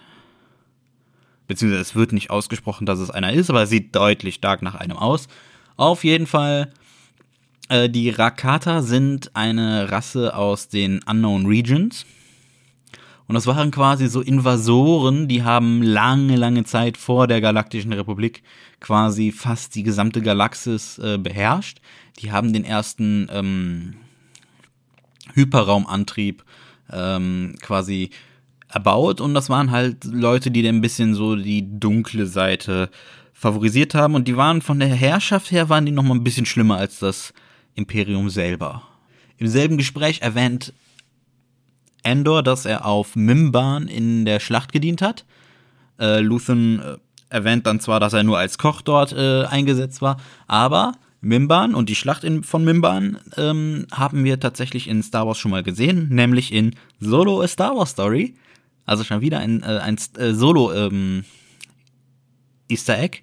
Beziehungsweise 1.48 1.82
es 1.82 1.96
wird 1.96 2.14
nicht 2.14 2.30
ausgesprochen, 2.30 2.86
dass 2.86 3.00
es 3.00 3.12
einer 3.12 3.34
ist, 3.34 3.50
aber 3.50 3.64
es 3.64 3.70
sieht 3.70 3.96
deutlich 3.96 4.36
stark 4.36 4.62
nach 4.62 4.76
einem 4.76 4.98
aus. 4.98 5.28
Auf 5.76 6.04
jeden 6.04 6.28
Fall, 6.28 6.72
äh, 7.70 7.90
die 7.90 8.10
Rakata 8.10 8.82
sind 8.82 9.36
eine 9.36 9.92
Rasse 9.92 10.36
aus 10.36 10.70
den 10.70 11.02
Unknown 11.04 11.46
Regions. 11.46 12.06
Und 13.28 13.36
das 13.36 13.48
waren 13.48 13.72
quasi 13.72 14.08
so 14.08 14.22
Invasoren, 14.22 15.28
die 15.28 15.44
haben 15.44 15.82
lange, 15.82 16.36
lange 16.36 16.66
Zeit 16.66 16.98
vor 16.98 17.28
der 17.28 17.42
Galaktischen 17.42 17.94
Republik 17.94 18.44
quasi 18.80 19.32
fast 19.32 19.76
die 19.76 19.84
gesamte 19.84 20.22
Galaxis 20.22 21.00
äh, 21.00 21.18
beherrscht. 21.18 21.80
Die 22.20 22.32
haben 22.32 22.52
den 22.52 22.66
ersten 22.66 23.28
ähm, 23.32 23.96
Hyperraumantrieb 25.34 26.44
ähm, 26.92 27.56
quasi 27.62 28.10
erbaut 28.70 29.22
und 29.22 29.34
das 29.34 29.50
waren 29.50 29.72
halt 29.72 30.04
Leute, 30.06 30.52
die 30.52 30.68
ein 30.68 30.82
bisschen 30.82 31.14
so 31.14 31.36
die 31.36 31.80
dunkle 31.80 32.26
Seite 32.26 32.90
favorisiert 33.32 33.94
haben 33.96 34.16
und 34.16 34.28
die 34.28 34.38
waren 34.38 34.62
von 34.62 34.80
der 34.80 34.90
Herrschaft 34.90 35.52
her 35.52 35.70
waren 35.70 35.86
die 35.86 35.92
noch 35.92 36.04
mal 36.04 36.16
ein 36.16 36.24
bisschen 36.24 36.46
schlimmer 36.46 36.78
als 36.78 37.00
das 37.00 37.34
Imperium 37.76 38.30
selber. 38.30 38.84
Im 39.38 39.48
selben 39.48 39.78
Gespräch 39.78 40.22
erwähnt 40.22 40.74
Endor, 42.04 42.44
dass 42.44 42.66
er 42.66 42.86
auf 42.86 43.16
Mimban 43.16 43.88
in 43.88 44.26
der 44.26 44.40
Schlacht 44.40 44.72
gedient 44.72 45.02
hat. 45.02 45.26
Äh, 46.00 46.20
Luthen 46.20 46.80
äh, 46.80 46.98
erwähnt 47.30 47.66
dann 47.66 47.80
zwar, 47.80 48.00
dass 48.00 48.14
er 48.14 48.24
nur 48.24 48.38
als 48.38 48.58
Koch 48.58 48.82
dort 48.82 49.14
äh, 49.14 49.46
eingesetzt 49.46 50.02
war, 50.02 50.18
aber 50.48 50.94
Mimban 51.22 51.74
und 51.74 51.88
die 51.88 51.96
Schlacht 51.96 52.26
in, 52.26 52.44
von 52.44 52.66
Mimban 52.66 53.18
ähm, 53.38 53.88
haben 53.92 54.26
wir 54.26 54.40
tatsächlich 54.40 54.90
in 54.90 55.02
Star 55.02 55.26
Wars 55.26 55.38
schon 55.38 55.52
mal 55.52 55.64
gesehen, 55.64 56.10
nämlich 56.10 56.52
in 56.52 56.76
Solo 57.00 57.42
A 57.42 57.48
Star 57.48 57.76
Wars 57.76 57.92
Story. 57.92 58.36
Also 58.86 59.06
schon 59.06 59.22
wieder 59.22 59.40
ein, 59.40 59.64
äh, 59.64 59.80
ein 59.80 59.98
äh, 60.18 60.34
Solo 60.34 60.74
ähm, 60.74 61.24
Easter 62.68 63.00
Egg. 63.00 63.20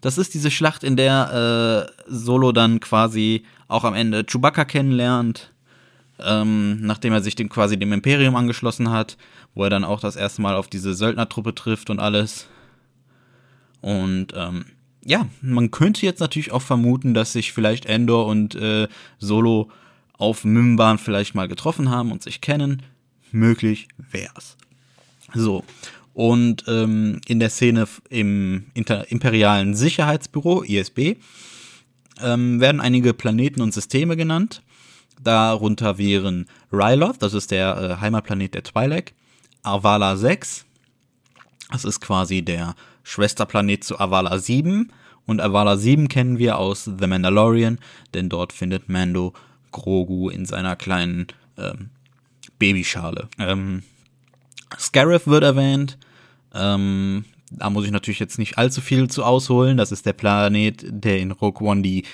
Das 0.00 0.18
ist 0.18 0.34
diese 0.34 0.52
Schlacht, 0.52 0.84
in 0.84 0.96
der 0.96 1.88
äh, 1.88 2.02
Solo 2.06 2.52
dann 2.52 2.78
quasi 2.78 3.42
auch 3.66 3.82
am 3.82 3.94
Ende 3.94 4.24
Chewbacca 4.24 4.64
kennenlernt 4.64 5.52
ähm, 6.18 6.80
nachdem 6.80 7.12
er 7.12 7.22
sich 7.22 7.34
dem, 7.34 7.48
quasi 7.48 7.78
dem 7.78 7.92
Imperium 7.92 8.36
angeschlossen 8.36 8.90
hat, 8.90 9.16
wo 9.54 9.64
er 9.64 9.70
dann 9.70 9.84
auch 9.84 10.00
das 10.00 10.16
erste 10.16 10.42
Mal 10.42 10.54
auf 10.54 10.68
diese 10.68 10.94
Söldnertruppe 10.94 11.54
trifft 11.54 11.90
und 11.90 12.00
alles. 12.00 12.46
Und 13.80 14.28
ähm, 14.34 14.64
ja, 15.04 15.28
man 15.40 15.70
könnte 15.70 16.04
jetzt 16.04 16.20
natürlich 16.20 16.52
auch 16.52 16.62
vermuten, 16.62 17.14
dass 17.14 17.32
sich 17.32 17.52
vielleicht 17.52 17.86
Endor 17.86 18.26
und 18.26 18.54
äh, 18.54 18.88
Solo 19.18 19.70
auf 20.18 20.44
Mimban 20.44 20.98
vielleicht 20.98 21.34
mal 21.34 21.48
getroffen 21.48 21.90
haben 21.90 22.10
und 22.10 22.22
sich 22.22 22.40
kennen. 22.40 22.82
Möglich 23.30 23.88
wär's. 24.10 24.56
So. 25.34 25.64
Und 26.14 26.64
ähm, 26.66 27.20
in 27.26 27.38
der 27.38 27.50
Szene 27.50 27.86
im 28.08 28.66
Inter 28.72 29.10
Imperialen 29.10 29.74
Sicherheitsbüro, 29.74 30.62
ISB, 30.62 31.16
ähm, 32.22 32.60
werden 32.60 32.80
einige 32.80 33.12
Planeten 33.12 33.60
und 33.60 33.74
Systeme 33.74 34.16
genannt. 34.16 34.62
Darunter 35.22 35.98
wären 35.98 36.46
Ryloth, 36.72 37.20
das 37.20 37.34
ist 37.34 37.50
der 37.50 37.76
äh, 37.76 38.00
Heimatplanet 38.00 38.54
der 38.54 38.64
Twi'lek, 38.64 39.12
Avala 39.62 40.16
6, 40.16 40.64
das 41.72 41.84
ist 41.84 42.00
quasi 42.00 42.42
der 42.42 42.74
Schwesterplanet 43.02 43.84
zu 43.84 43.98
Avala 43.98 44.38
7 44.38 44.92
und 45.26 45.40
Avala 45.40 45.76
7 45.76 46.08
kennen 46.08 46.38
wir 46.38 46.58
aus 46.58 46.84
The 46.84 47.06
Mandalorian, 47.06 47.78
denn 48.14 48.28
dort 48.28 48.52
findet 48.52 48.88
Mando 48.88 49.32
Grogu 49.72 50.28
in 50.30 50.46
seiner 50.46 50.76
kleinen 50.76 51.26
ähm, 51.58 51.90
Babyschale. 52.58 53.28
Ähm, 53.38 53.82
Scarif 54.78 55.26
wird 55.26 55.44
erwähnt. 55.44 55.98
Ähm, 56.54 57.24
da 57.50 57.70
muss 57.70 57.84
ich 57.84 57.90
natürlich 57.90 58.18
jetzt 58.18 58.38
nicht 58.38 58.58
allzu 58.58 58.80
viel 58.80 59.08
zu 59.08 59.24
ausholen. 59.24 59.76
Das 59.76 59.92
ist 59.92 60.06
der 60.06 60.12
Planet, 60.12 60.84
der 60.88 61.18
in 61.18 61.30
Rogue 61.30 61.66
One 61.66 61.82
die 61.82 62.04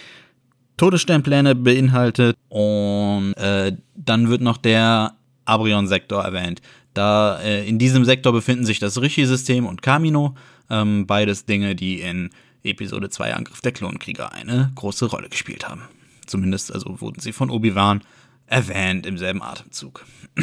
Todessternpläne 0.76 1.54
beinhaltet. 1.54 2.36
Und 2.48 3.34
äh, 3.34 3.76
dann 3.94 4.28
wird 4.28 4.40
noch 4.40 4.56
der 4.56 5.14
Abrion-Sektor 5.44 6.22
erwähnt. 6.22 6.60
Da 6.94 7.40
äh, 7.40 7.66
in 7.66 7.78
diesem 7.78 8.04
Sektor 8.04 8.32
befinden 8.32 8.64
sich 8.64 8.78
das 8.78 9.00
Rishi-System 9.00 9.66
und 9.66 9.82
Kamino, 9.82 10.34
ähm, 10.70 11.06
beides 11.06 11.46
Dinge, 11.46 11.74
die 11.74 12.00
in 12.00 12.30
Episode 12.64 13.10
2 13.10 13.34
Angriff 13.34 13.60
der 13.60 13.72
Klonkrieger 13.72 14.32
eine 14.32 14.72
große 14.74 15.06
Rolle 15.06 15.28
gespielt 15.28 15.68
haben. 15.68 15.82
Zumindest 16.26 16.72
also 16.72 17.00
wurden 17.00 17.20
sie 17.20 17.32
von 17.32 17.50
Obi-Wan 17.50 18.02
erwähnt 18.46 19.06
im 19.06 19.18
selben 19.18 19.42
Atemzug. 19.42 20.04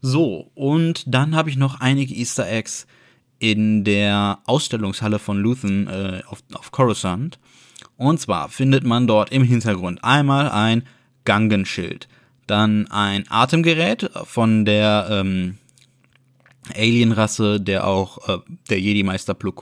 so, 0.00 0.50
und 0.54 1.04
dann 1.06 1.34
habe 1.34 1.50
ich 1.50 1.56
noch 1.56 1.80
einige 1.80 2.14
Easter 2.14 2.48
Eggs 2.48 2.86
in 3.38 3.84
der 3.84 4.38
Ausstellungshalle 4.46 5.18
von 5.18 5.38
Luthen 5.38 5.88
äh, 5.88 6.22
auf, 6.26 6.42
auf 6.54 6.70
Coruscant. 6.70 7.38
Und 7.96 8.20
zwar 8.20 8.48
findet 8.48 8.84
man 8.84 9.06
dort 9.06 9.30
im 9.30 9.44
Hintergrund 9.44 10.02
einmal 10.02 10.50
ein 10.50 10.84
Gangenschild, 11.24 12.08
dann 12.46 12.88
ein 12.88 13.24
Atemgerät 13.28 14.10
von 14.24 14.64
der 14.64 15.08
ähm, 15.10 15.58
Alienrasse, 16.74 17.60
der 17.60 17.86
auch 17.86 18.28
äh, 18.28 18.38
der 18.70 18.80
Jedi-Meister 18.80 19.34
Plo 19.34 19.52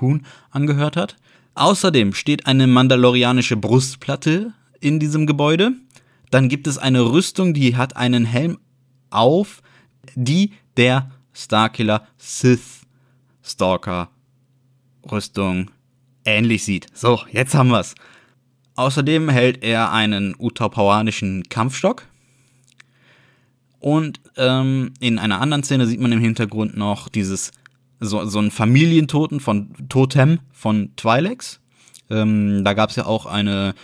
angehört 0.51 0.97
hat. 0.97 1.17
Außerdem 1.55 2.15
steht 2.15 2.47
eine 2.47 2.67
mandalorianische 2.67 3.57
Brustplatte 3.57 4.53
in 4.81 4.99
diesem 4.99 5.27
Gebäude. 5.27 5.73
Dann 6.31 6.49
gibt 6.49 6.67
es 6.67 6.79
eine 6.79 7.03
Rüstung, 7.03 7.55
die 7.55 7.77
hat 7.77 7.97
einen 7.97 8.25
Helm 8.25 8.59
auf, 9.11 9.63
die 10.15 10.53
der 10.77 11.11
Starkiller 11.33 12.07
Sith 12.17 12.81
Stalker 13.43 14.11
Rüstung 15.11 15.71
ähnlich 16.25 16.65
sieht. 16.65 16.87
So, 16.95 17.21
jetzt 17.33 17.55
haben 17.55 17.71
wir's. 17.71 17.95
Außerdem 18.81 19.29
hält 19.29 19.63
er 19.63 19.93
einen 19.93 20.35
utapauanischen 20.39 21.43
Kampfstock. 21.51 22.07
Und 23.79 24.23
ähm, 24.39 24.95
in 25.01 25.19
einer 25.19 25.43
anderen 25.43 25.63
Szene 25.63 25.87
sieht 25.87 26.01
man 26.01 26.13
im 26.13 26.21
Hintergrund 26.21 26.79
noch 26.79 27.11
dieses 27.11 27.51
so, 27.99 28.25
so 28.25 28.39
ein 28.39 28.51
Familientoten 28.51 29.39
von 29.39 29.75
Totem 29.91 30.39
von 30.51 30.93
Twi'leks. 30.97 31.59
Ähm, 32.09 32.65
da 32.65 32.73
gab 32.73 32.89
es 32.89 32.97
ja 32.97 33.05
auch 33.05 33.27
eine 33.27 33.75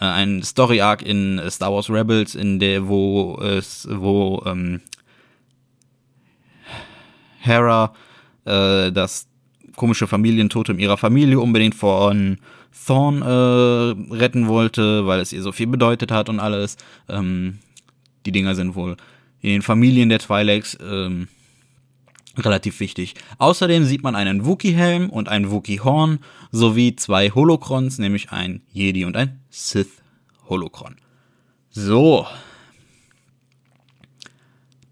äh, 0.00 0.06
ein 0.06 0.42
Story 0.42 0.80
Arc 0.80 1.02
in 1.02 1.40
Star 1.48 1.72
Wars 1.72 1.88
Rebels, 1.88 2.34
in 2.34 2.58
der 2.58 2.88
wo 2.88 3.38
es 3.40 3.86
wo 3.88 4.42
ähm, 4.44 4.80
Hera 7.38 7.94
äh, 8.44 8.90
das 8.90 9.28
komische 9.76 10.08
Familientotem 10.08 10.80
ihrer 10.80 10.96
Familie 10.96 11.38
unbedingt 11.38 11.76
von 11.76 12.38
Thorn 12.86 13.22
äh, 13.22 14.14
retten 14.14 14.48
wollte, 14.48 15.06
weil 15.06 15.20
es 15.20 15.32
ihr 15.32 15.42
so 15.42 15.52
viel 15.52 15.66
bedeutet 15.66 16.10
hat 16.10 16.28
und 16.28 16.40
alles. 16.40 16.76
Ähm, 17.08 17.58
die 18.26 18.32
Dinger 18.32 18.54
sind 18.54 18.74
wohl 18.74 18.96
in 19.40 19.50
den 19.50 19.62
Familien 19.62 20.08
der 20.08 20.20
Twi'leks 20.20 20.78
ähm, 20.80 21.28
relativ 22.36 22.80
wichtig. 22.80 23.14
Außerdem 23.38 23.84
sieht 23.84 24.02
man 24.02 24.16
einen 24.16 24.46
Wookie-Helm 24.46 25.10
und 25.10 25.28
ein 25.28 25.50
Wookie-Horn 25.50 26.20
sowie 26.50 26.96
zwei 26.96 27.30
Holocrons, 27.30 27.98
nämlich 27.98 28.32
ein 28.32 28.62
Jedi 28.72 29.04
und 29.04 29.16
ein 29.16 29.40
Sith-Holocron. 29.50 30.96
So. 31.70 32.26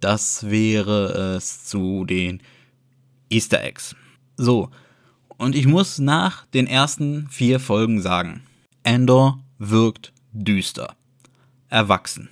Das 0.01 0.51
wäre 0.51 1.37
es 1.37 1.65
zu 1.65 2.05
den 2.05 2.43
Easter 3.31 3.63
Eggs. 3.63 3.95
So. 4.37 4.71
Und 5.41 5.57
ich 5.57 5.67
muss 5.67 5.99
nach 5.99 6.45
den 6.53 6.67
ersten 6.67 7.27
vier 7.31 7.61
Folgen 7.61 8.03
sagen, 8.03 8.43
Endor 8.83 9.39
wirkt 9.59 10.13
düster. 10.35 10.97
Erwachsen. 11.71 12.29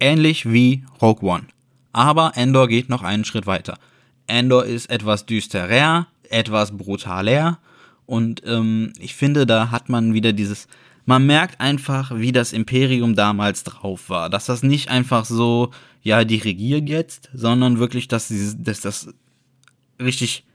Ähnlich 0.00 0.50
wie 0.50 0.82
Rogue 1.02 1.28
One. 1.28 1.44
Aber 1.92 2.32
Endor 2.34 2.68
geht 2.68 2.88
noch 2.88 3.02
einen 3.02 3.26
Schritt 3.26 3.46
weiter. 3.46 3.78
Endor 4.26 4.64
ist 4.64 4.88
etwas 4.88 5.26
düsterer, 5.26 6.06
etwas 6.30 6.74
brutaler 6.74 7.58
und 8.06 8.42
ähm, 8.46 8.94
ich 8.98 9.14
finde, 9.14 9.44
da 9.44 9.70
hat 9.70 9.90
man 9.90 10.14
wieder 10.14 10.32
dieses, 10.32 10.68
man 11.04 11.26
merkt 11.26 11.60
einfach, 11.60 12.16
wie 12.16 12.32
das 12.32 12.54
Imperium 12.54 13.14
damals 13.14 13.62
drauf 13.62 14.08
war. 14.08 14.30
Dass 14.30 14.46
das 14.46 14.62
nicht 14.62 14.88
einfach 14.88 15.26
so, 15.26 15.70
ja, 16.02 16.24
die 16.24 16.38
regieren 16.38 16.86
jetzt, 16.86 17.28
sondern 17.34 17.78
wirklich, 17.78 18.08
dass, 18.08 18.28
sie, 18.28 18.56
dass 18.56 18.80
das 18.80 19.12
richtig 20.00 20.46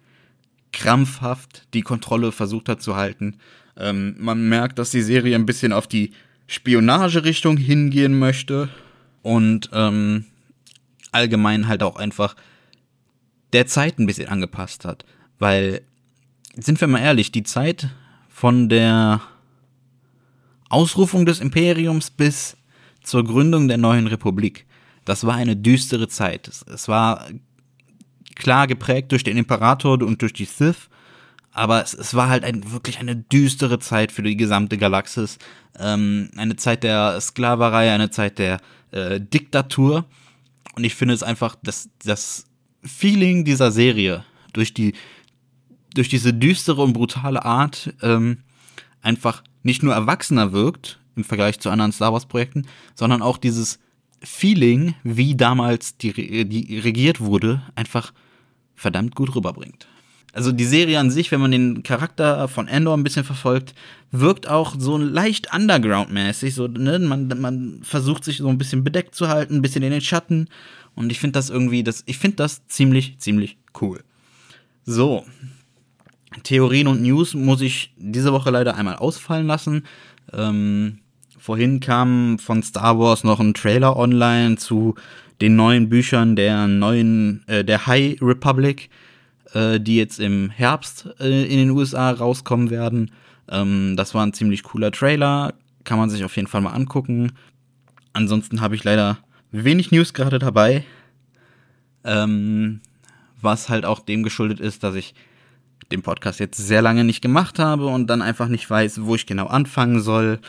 krampfhaft 0.74 1.68
die 1.74 1.82
Kontrolle 1.82 2.32
versucht 2.32 2.70
hat 2.70 2.82
zu 2.82 2.96
halten. 2.96 3.38
Ähm, 3.78 4.16
man 4.20 4.48
merkt, 4.48 4.80
dass 4.80 4.92
die 4.92 5.02
Serie 5.02 5.36
ein 5.36 5.46
bisschen 5.46 5.74
auf 5.74 5.88
die 5.88 6.12
Spionagerichtung 6.48 7.58
hingehen 7.58 8.18
möchte 8.18 8.70
und 9.22 9.70
ähm, 9.74 10.26
allgemein 11.12 11.68
halt 11.68 11.84
auch 11.84 11.96
einfach 11.96 12.36
der 13.54 13.68
Zeit 13.68 14.00
ein 14.00 14.06
bisschen 14.06 14.30
angepasst 14.30 14.86
hat. 14.86 15.06
Weil, 15.40 15.82
sind 16.56 16.80
wir 16.80 16.88
mal 16.88 17.00
ehrlich, 17.00 17.32
die 17.32 17.44
Zeit 17.44 17.90
von 18.30 18.70
der 18.70 19.22
Ausrufung 20.70 21.26
des 21.26 21.40
Imperiums 21.42 22.10
bis 22.12 22.58
zur 23.04 23.24
Gründung 23.24 23.68
der 23.68 23.78
neuen 23.78 24.08
Republik, 24.08 24.66
das 25.06 25.26
war 25.26 25.36
eine 25.36 25.56
düstere 25.56 26.08
Zeit. 26.08 26.48
Es, 26.48 26.88
war 26.88 27.28
klar 28.42 28.68
geprägt 28.68 29.12
durch 29.12 29.24
den 29.24 29.38
Imperator 29.38 30.02
und 30.02 30.22
durch 30.22 30.34
die 30.34 30.46
Sith, 30.46 30.90
aber 31.54 31.84
es, 31.84 31.94
es 31.94 32.14
war 32.14 32.30
halt 32.30 32.44
ein, 32.44 32.72
wirklich 32.72 33.00
eine 33.00 33.16
düstere 33.16 33.80
Zeit 33.80 34.12
für 34.12 34.24
die 34.24 34.38
gesamte 34.38 34.78
Galaxis. 34.78 35.38
Ähm, 35.80 36.30
eine 36.38 36.56
Zeit 36.56 36.84
der 36.84 37.20
Sklaverei, 37.20 37.92
eine 37.92 38.10
Zeit 38.10 38.40
der 38.40 38.60
äh, 38.92 39.20
Diktatur. 39.20 40.06
Und 40.76 40.84
ich 40.86 40.96
finde 40.96 41.14
es 41.14 41.24
einfach, 41.24 41.56
dass 41.62 41.90
das 42.04 42.46
Feeling 42.84 43.44
dieser 43.44 43.72
Serie 43.72 44.24
durch 44.54 44.74
die 44.74 44.94
durch 45.94 46.08
diese 46.08 46.34
düstere 46.34 46.82
und 46.82 46.94
brutale 46.94 47.44
Art 47.44 47.94
ähm, 48.02 48.38
einfach 49.02 49.44
nicht 49.62 49.84
nur 49.84 49.94
erwachsener 49.94 50.54
wirkt 50.54 51.00
im 51.18 51.26
Vergleich 51.26 51.60
zu 51.60 51.70
anderen 51.70 51.92
Star 51.92 52.14
Wars 52.14 52.28
Projekten, 52.28 52.66
sondern 52.96 53.22
auch 53.22 53.38
dieses 53.38 53.78
Feeling, 54.24 54.96
wie 55.04 55.36
damals 55.36 55.98
die, 55.98 56.48
die 56.48 56.80
regiert 56.80 57.20
wurde, 57.20 57.64
einfach 57.76 58.14
verdammt 58.82 59.16
gut 59.16 59.36
rüberbringt. 59.36 59.88
Also 60.34 60.52
die 60.52 60.66
Serie 60.66 61.00
an 61.00 61.12
sich, 61.12 61.32
wenn 61.32 61.42
man 61.42 61.52
den 61.52 61.84
Charakter 61.84 62.48
von 62.48 62.68
Endor 62.68 62.96
ein 62.96 63.04
bisschen 63.04 63.26
verfolgt, 63.26 63.76
wirkt 64.12 64.48
auch 64.48 64.76
so 64.78 64.98
leicht 64.98 65.54
underground-mäßig. 65.54 66.56
So, 66.56 66.68
ne? 66.68 66.98
man, 67.00 67.28
man 67.40 67.82
versucht 67.84 68.24
sich 68.24 68.38
so 68.38 68.48
ein 68.48 68.58
bisschen 68.58 68.84
bedeckt 68.84 69.14
zu 69.14 69.28
halten, 69.28 69.56
ein 69.56 69.62
bisschen 69.62 69.84
in 69.84 69.92
den 69.92 70.02
Schatten 70.02 70.48
und 70.96 71.12
ich 71.12 71.20
finde 71.20 71.34
das 71.34 71.50
irgendwie, 71.50 71.84
das, 71.84 72.04
ich 72.08 72.18
finde 72.18 72.38
das 72.38 72.66
ziemlich, 72.68 73.20
ziemlich 73.20 73.58
cool. 73.82 74.04
So. 74.84 75.26
Theorien 76.44 76.88
und 76.88 77.02
News 77.02 77.34
muss 77.34 77.62
ich 77.62 77.94
diese 77.98 78.32
Woche 78.34 78.52
leider 78.52 78.76
einmal 78.76 78.96
ausfallen 78.96 79.48
lassen. 79.48 79.84
Ähm, 80.34 81.00
vorhin 81.38 81.82
kam 81.82 82.40
von 82.40 82.64
Star 82.64 82.98
Wars 82.98 83.24
noch 83.24 83.42
ein 83.42 83.54
Trailer 83.54 83.98
online 83.98 84.56
zu 84.56 84.96
den 85.42 85.56
neuen 85.56 85.90
Büchern 85.90 86.36
der 86.36 86.68
neuen, 86.68 87.44
äh, 87.48 87.66
der 87.66 87.88
High 87.88 88.22
Republic, 88.22 88.90
äh, 89.54 89.80
die 89.80 89.98
jetzt 89.98 90.20
im 90.20 90.50
Herbst 90.50 91.10
äh, 91.20 91.44
in 91.44 91.58
den 91.58 91.72
USA 91.72 92.12
rauskommen 92.12 92.70
werden. 92.70 93.12
Ähm, 93.50 93.96
das 93.98 94.14
war 94.14 94.26
ein 94.26 94.34
ziemlich 94.34 94.64
cooler 94.64 94.92
Trailer, 94.92 95.54
kann 95.84 95.98
man 95.98 96.10
sich 96.10 96.24
auf 96.24 96.36
jeden 96.36 96.48
Fall 96.48 96.62
mal 96.62 96.74
angucken. 96.74 97.34
Ansonsten 98.14 98.62
habe 98.62 98.76
ich 98.76 98.84
leider 98.84 99.18
wenig 99.52 99.92
News 99.92 100.14
gerade 100.14 100.40
dabei. 100.40 100.86
Ähm, 102.04 102.82
was 103.42 103.70
halt 103.70 103.86
auch 103.86 104.00
dem 104.00 104.24
geschuldet 104.24 104.60
ist, 104.60 104.84
dass 104.84 104.96
ich 104.96 105.14
den 105.92 106.02
Podcast 106.04 106.40
jetzt 106.40 106.58
sehr 106.58 106.82
lange 106.82 107.04
nicht 107.04 107.22
gemacht 107.22 107.60
habe 107.60 107.88
und 107.88 108.08
dann 108.08 108.22
einfach 108.22 108.48
nicht 108.48 108.70
weiß, 108.70 109.04
wo 109.04 109.16
ich 109.16 109.26
genau 109.26 109.48
anfangen 109.48 110.00
soll. 110.00 110.40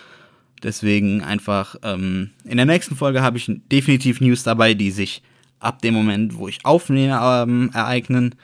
Deswegen 0.63 1.23
einfach 1.23 1.77
ähm, 1.83 2.31
in 2.45 2.57
der 2.57 2.67
nächsten 2.67 2.97
Folge 2.97 3.23
habe 3.23 3.39
ich 3.39 3.51
definitiv 3.71 4.21
News 4.21 4.43
dabei, 4.43 4.75
die 4.75 4.91
sich 4.91 5.23
ab 5.59 5.83
dem 5.83 5.95
Moment, 5.95 6.37
wo 6.37 6.49
ich 6.49 6.65
aufnehme, 6.65 7.19
ähm, 7.21 7.71
ereignen. 7.73 8.35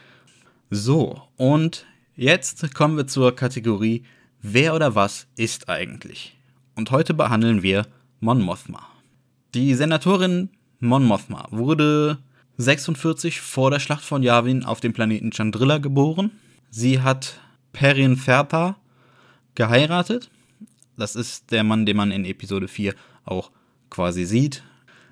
So, 0.71 1.23
und 1.37 1.87
jetzt 2.17 2.75
kommen 2.75 2.97
wir 2.97 3.07
zur 3.07 3.35
Kategorie 3.35 4.03
Wer 4.41 4.75
oder 4.75 4.95
was 4.95 5.27
ist 5.37 5.69
eigentlich? 5.69 6.37
Und 6.77 6.93
heute 6.93 7.13
behandeln 7.13 7.63
wir 7.63 7.87
Mon 8.21 8.41
Mothma. 8.41 8.87
Die 9.55 9.75
Senatorin 9.75 10.51
Mon 10.79 11.05
Mothma 11.05 11.49
wurde 11.51 12.19
46 12.59 13.41
vor 13.41 13.73
der 13.73 13.81
Schlacht 13.81 14.05
von 14.05 14.23
Yavin 14.23 14.65
auf 14.65 14.81
dem 14.81 14.93
Planeten 14.93 15.33
Chandrilla 15.33 15.79
geboren. 15.79 16.31
Sie 16.71 17.01
hat 17.01 17.41
Perrin 17.73 18.17
Ferpa 18.17 18.77
geheiratet. 19.57 20.31
Das 20.99 21.17
ist 21.17 21.53
der 21.53 21.65
Mann, 21.65 21.87
den 21.87 21.97
man 21.97 22.11
in 22.11 22.25
Episode 22.25 22.69
4 22.69 22.95
auch 23.25 23.51
quasi 23.89 24.25
sieht. 24.25 24.63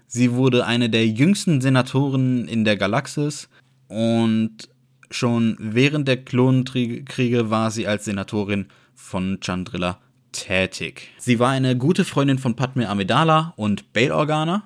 Sie 0.07 0.33
wurde 0.33 0.66
eine 0.66 0.90
der 0.90 1.07
jüngsten 1.07 1.61
Senatoren 1.61 2.46
in 2.49 2.64
der 2.64 2.77
Galaxis 2.77 3.49
und 3.88 4.68
schon 5.11 5.57
während 5.59 6.09
der 6.09 6.22
Klonkriege 6.25 7.51
war 7.51 7.70
sie 7.70 7.87
als 7.87 8.05
Senatorin 8.05 8.66
von 8.94 9.38
Chandrilla 9.40 10.01
tätig. 10.33 11.09
Sie 11.18 11.38
war 11.38 11.51
eine 11.51 11.77
gute 11.77 12.05
Freundin 12.05 12.38
von 12.38 12.57
Padme 12.57 12.88
Amidala 12.88 13.55
und 13.57 13.92
Bail 13.92 14.12
Organa 14.12 14.64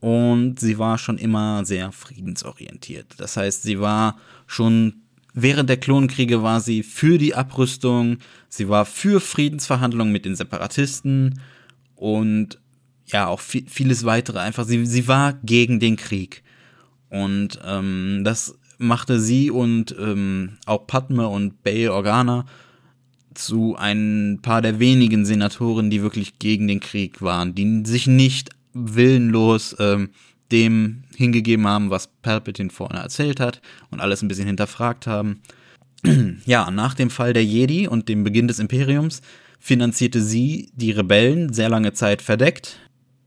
und 0.00 0.58
sie 0.58 0.78
war 0.78 0.98
schon 0.98 1.18
immer 1.18 1.64
sehr 1.64 1.92
friedensorientiert. 1.92 3.14
Das 3.18 3.36
heißt, 3.36 3.62
sie 3.62 3.80
war 3.80 4.18
schon 4.46 5.02
während 5.34 5.68
der 5.68 5.78
Klonkriege 5.78 6.42
war 6.42 6.60
sie 6.60 6.82
für 6.82 7.18
die 7.18 7.34
Abrüstung, 7.34 8.18
sie 8.48 8.68
war 8.68 8.84
für 8.84 9.20
Friedensverhandlungen 9.20 10.12
mit 10.12 10.24
den 10.24 10.36
Separatisten 10.36 11.40
und 11.94 12.58
ja, 13.06 13.26
auch 13.26 13.40
vieles 13.40 14.04
weitere. 14.04 14.38
Einfach, 14.38 14.64
sie, 14.64 14.86
sie 14.86 15.08
war 15.08 15.34
gegen 15.42 15.80
den 15.80 15.96
Krieg. 15.96 16.42
Und 17.10 17.60
ähm, 17.64 18.22
das 18.24 18.58
machte 18.78 19.20
sie 19.20 19.50
und 19.50 19.94
ähm, 19.98 20.56
auch 20.66 20.86
Padme 20.86 21.28
und 21.28 21.62
Bail 21.62 21.90
Organa 21.90 22.46
zu 23.34 23.76
ein 23.76 24.40
paar 24.42 24.62
der 24.62 24.78
wenigen 24.78 25.24
Senatoren, 25.24 25.90
die 25.90 26.02
wirklich 26.02 26.38
gegen 26.38 26.68
den 26.68 26.80
Krieg 26.80 27.22
waren, 27.22 27.54
die 27.54 27.82
sich 27.84 28.06
nicht 28.06 28.50
willenlos 28.72 29.76
ähm, 29.78 30.10
dem 30.52 31.04
hingegeben 31.16 31.66
haben, 31.66 31.90
was 31.90 32.06
Palpatine 32.06 32.70
vorne 32.70 33.00
erzählt 33.00 33.40
hat 33.40 33.60
und 33.90 34.00
alles 34.00 34.22
ein 34.22 34.28
bisschen 34.28 34.46
hinterfragt 34.46 35.06
haben. 35.06 35.40
ja, 36.44 36.70
nach 36.70 36.94
dem 36.94 37.10
Fall 37.10 37.32
der 37.32 37.44
Jedi 37.44 37.88
und 37.88 38.08
dem 38.08 38.24
Beginn 38.24 38.48
des 38.48 38.58
Imperiums 38.58 39.22
finanzierte 39.58 40.20
sie 40.20 40.70
die 40.74 40.90
Rebellen 40.90 41.52
sehr 41.52 41.68
lange 41.68 41.92
Zeit 41.92 42.22
verdeckt 42.22 42.78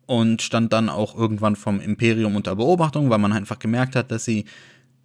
und 0.06 0.42
stand 0.42 0.74
dann 0.74 0.90
auch 0.90 1.16
irgendwann 1.16 1.56
vom 1.56 1.80
Imperium 1.80 2.36
unter 2.36 2.56
Beobachtung, 2.56 3.10
weil 3.10 3.20
man 3.20 3.34
einfach 3.34 3.60
gemerkt 3.60 3.96
hat, 3.96 4.12
dass 4.12 4.26
sie 4.26 4.46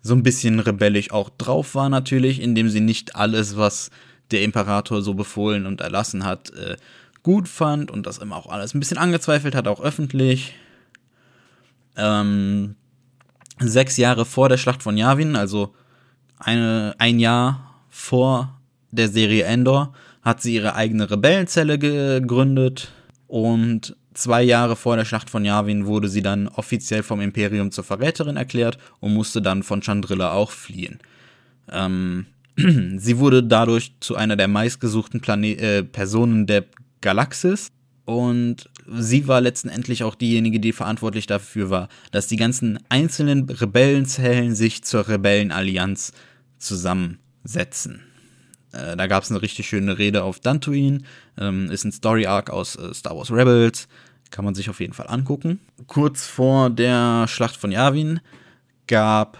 so 0.02 0.14
ein 0.14 0.22
bisschen 0.22 0.60
rebellisch 0.60 1.10
auch 1.10 1.30
drauf 1.30 1.74
war 1.74 1.88
natürlich, 1.88 2.40
indem 2.40 2.68
sie 2.68 2.80
nicht 2.80 3.16
alles, 3.16 3.56
was 3.56 3.90
der 4.30 4.42
Imperator 4.42 5.02
so 5.02 5.14
befohlen 5.14 5.66
und 5.66 5.80
erlassen 5.80 6.24
hat, 6.24 6.50
äh, 6.50 6.76
gut 7.22 7.48
fand 7.48 7.90
und 7.90 8.06
das 8.06 8.18
immer 8.18 8.36
auch 8.36 8.46
alles 8.46 8.74
ein 8.74 8.80
bisschen 8.80 8.98
angezweifelt 8.98 9.54
hat, 9.54 9.68
auch 9.68 9.80
öffentlich. 9.80 10.54
Ähm, 12.00 12.76
sechs 13.58 13.96
Jahre 13.96 14.24
vor 14.24 14.48
der 14.48 14.56
Schlacht 14.56 14.82
von 14.82 14.96
Yavin, 14.96 15.36
also 15.36 15.74
eine, 16.38 16.94
ein 16.98 17.18
Jahr 17.18 17.82
vor 17.88 18.60
der 18.90 19.08
Serie 19.08 19.44
Endor, 19.44 19.92
hat 20.22 20.42
sie 20.42 20.54
ihre 20.54 20.74
eigene 20.74 21.10
Rebellenzelle 21.10 21.78
gegründet 21.78 22.92
Und 23.26 23.96
zwei 24.14 24.42
Jahre 24.42 24.76
vor 24.76 24.96
der 24.96 25.04
Schlacht 25.04 25.30
von 25.30 25.44
Yavin 25.44 25.86
wurde 25.86 26.08
sie 26.08 26.22
dann 26.22 26.48
offiziell 26.48 27.02
vom 27.02 27.20
Imperium 27.20 27.70
zur 27.70 27.84
Verräterin 27.84 28.36
erklärt 28.36 28.78
und 29.00 29.14
musste 29.14 29.40
dann 29.40 29.62
von 29.62 29.82
Chandrilla 29.82 30.32
auch 30.32 30.50
fliehen. 30.50 30.98
Ähm, 31.70 32.26
sie 32.56 33.18
wurde 33.18 33.42
dadurch 33.42 33.94
zu 34.00 34.16
einer 34.16 34.36
der 34.36 34.48
meistgesuchten 34.48 35.20
Plane 35.20 35.56
äh, 35.58 35.82
Personen 35.84 36.46
der 36.46 36.64
Galaxis 37.00 37.70
und 38.04 38.68
sie 38.90 39.28
war 39.28 39.40
letztendlich 39.40 40.02
auch 40.02 40.14
diejenige, 40.14 40.60
die 40.60 40.72
verantwortlich 40.72 41.26
dafür 41.26 41.70
war, 41.70 41.88
dass 42.10 42.26
die 42.26 42.36
ganzen 42.36 42.78
einzelnen 42.88 43.48
Rebellenzellen 43.48 44.54
sich 44.54 44.82
zur 44.82 45.08
Rebellenallianz 45.08 46.12
zusammensetzen. 46.58 48.02
Äh, 48.72 48.96
da 48.96 49.06
gab 49.06 49.22
es 49.22 49.30
eine 49.30 49.42
richtig 49.42 49.68
schöne 49.68 49.98
Rede 49.98 50.24
auf 50.24 50.40
Dantooine, 50.40 51.02
ähm, 51.38 51.70
ist 51.70 51.84
ein 51.84 51.92
Story 51.92 52.26
Arc 52.26 52.50
aus 52.50 52.76
äh, 52.76 52.92
Star 52.94 53.16
Wars 53.16 53.30
Rebels, 53.30 53.88
kann 54.30 54.44
man 54.44 54.54
sich 54.54 54.70
auf 54.70 54.80
jeden 54.80 54.92
Fall 54.92 55.08
angucken. 55.08 55.60
Kurz 55.86 56.26
vor 56.26 56.70
der 56.70 57.26
Schlacht 57.28 57.56
von 57.56 57.72
Yavin 57.72 58.20
gab 58.86 59.38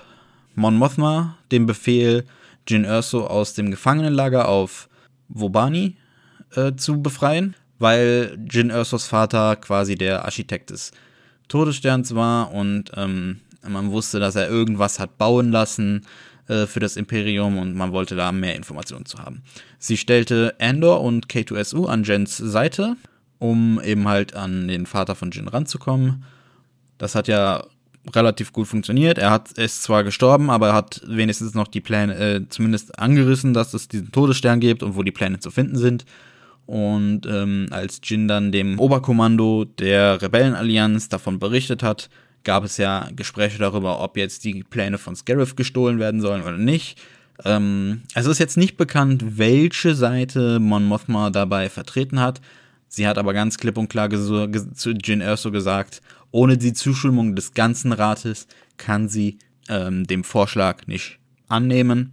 Mon 0.55 0.77
Mothma 0.77 1.39
den 1.53 1.67
Befehl, 1.67 2.25
Jin 2.67 2.85
Erso 2.85 3.27
aus 3.27 3.55
dem 3.55 3.71
Gefangenenlager 3.71 4.49
auf 4.49 4.89
Wobani 5.29 5.97
äh, 6.55 6.75
zu 6.75 7.03
befreien, 7.03 7.55
weil 7.81 8.39
Jin 8.49 8.71
Ersos 8.71 9.07
Vater 9.07 9.57
quasi 9.57 9.97
der 9.97 10.25
Architekt 10.25 10.71
des 10.71 10.93
Todessterns 11.49 12.15
war 12.15 12.53
und 12.53 12.93
ähm, 12.95 13.41
man 13.69 13.91
wusste, 13.91 14.21
dass 14.21 14.37
er 14.37 14.49
irgendwas 14.49 15.01
hat 15.01 15.19
bauen 15.19 15.51
lassen, 15.51 16.07
äh, 16.51 16.67
für 16.67 16.81
das 16.81 16.97
Imperium 16.97 17.59
und 17.59 17.77
man 17.77 17.93
wollte 17.93 18.17
da 18.17 18.33
mehr 18.33 18.57
Informationen 18.57 19.07
zu 19.07 19.19
haben. 19.19 19.43
Sie 19.79 19.97
stellte 19.97 20.55
Andor 20.59 21.01
und 21.01 21.29
K2SU 21.29 21.87
an 21.87 22.03
Jens 22.03 22.37
Seite, 22.37 22.97
um 23.39 23.81
eben 23.83 24.09
halt 24.09 24.35
an 24.35 24.67
den 24.67 24.87
Vater 24.87 25.15
von 25.15 25.31
Jin 25.31 25.47
ranzukommen. 25.47 26.25
Das 26.99 27.15
hat 27.15 27.29
ja 27.29 27.65
relativ 28.15 28.53
gut 28.53 28.67
funktioniert. 28.67 29.19
Er 29.19 29.31
hat 29.31 29.53
ist 29.53 29.85
zwar 29.85 30.03
gestorben, 30.03 30.51
aber 30.51 30.69
er 30.69 30.75
hat 30.75 31.03
wenigstens 31.07 31.55
noch 31.55 31.69
die 31.69 31.81
Pläne 31.81 32.17
äh, 32.17 32.49
zumindest 32.49 32.99
angerissen, 32.99 33.55
dass 33.55 33.73
es 33.73 33.87
diesen 33.87 34.11
Todesstern 34.11 34.59
gibt 34.59 34.83
und 34.83 34.97
wo 34.97 35.05
die 35.05 35.13
Pläne 35.13 35.39
zu 35.39 35.53
finden 35.53 35.77
sind. 35.77 36.05
Und 36.71 37.23
ähm, 37.27 37.67
als 37.73 38.01
Jin 38.05 38.29
dann 38.29 38.53
dem 38.53 38.79
Oberkommando 38.79 39.65
der 39.65 40.23
Rebellenallianz 40.23 41.09
davon 41.09 41.41
berichtet 41.41 41.83
hat, 41.83 42.09
gab 42.45 42.63
es 42.63 42.77
ja 42.77 43.09
Gespräche 43.17 43.59
darüber, 43.59 44.01
ob 44.01 44.17
jetzt 44.17 44.45
die 44.45 44.63
Pläne 44.63 44.97
von 44.97 45.17
Scarif 45.17 45.57
gestohlen 45.57 45.99
werden 45.99 46.21
sollen 46.21 46.43
oder 46.43 46.59
nicht. 46.59 46.97
Ähm, 47.45 48.03
es 48.15 48.27
ist 48.27 48.39
jetzt 48.39 48.57
nicht 48.57 48.77
bekannt, 48.77 49.37
welche 49.37 49.97
Seite 49.97 50.61
Mon 50.61 50.85
Mothma 50.85 51.31
dabei 51.31 51.69
vertreten 51.69 52.21
hat. 52.21 52.41
Sie 52.87 53.09
hat 53.09 53.19
aber 53.19 53.33
ganz 53.33 53.59
klipp 53.59 53.77
und 53.77 53.89
klar 53.89 54.09
zu 54.09 54.93
Jin 54.93 55.21
Erso 55.21 55.51
gesagt, 55.51 56.01
ohne 56.31 56.57
die 56.57 56.73
Zustimmung 56.73 57.35
des 57.35 57.53
ganzen 57.53 57.91
Rates 57.91 58.47
kann 58.77 59.09
sie 59.09 59.39
ähm, 59.69 60.07
dem 60.07 60.23
Vorschlag 60.23 60.87
nicht 60.87 61.19
annehmen. 61.49 62.13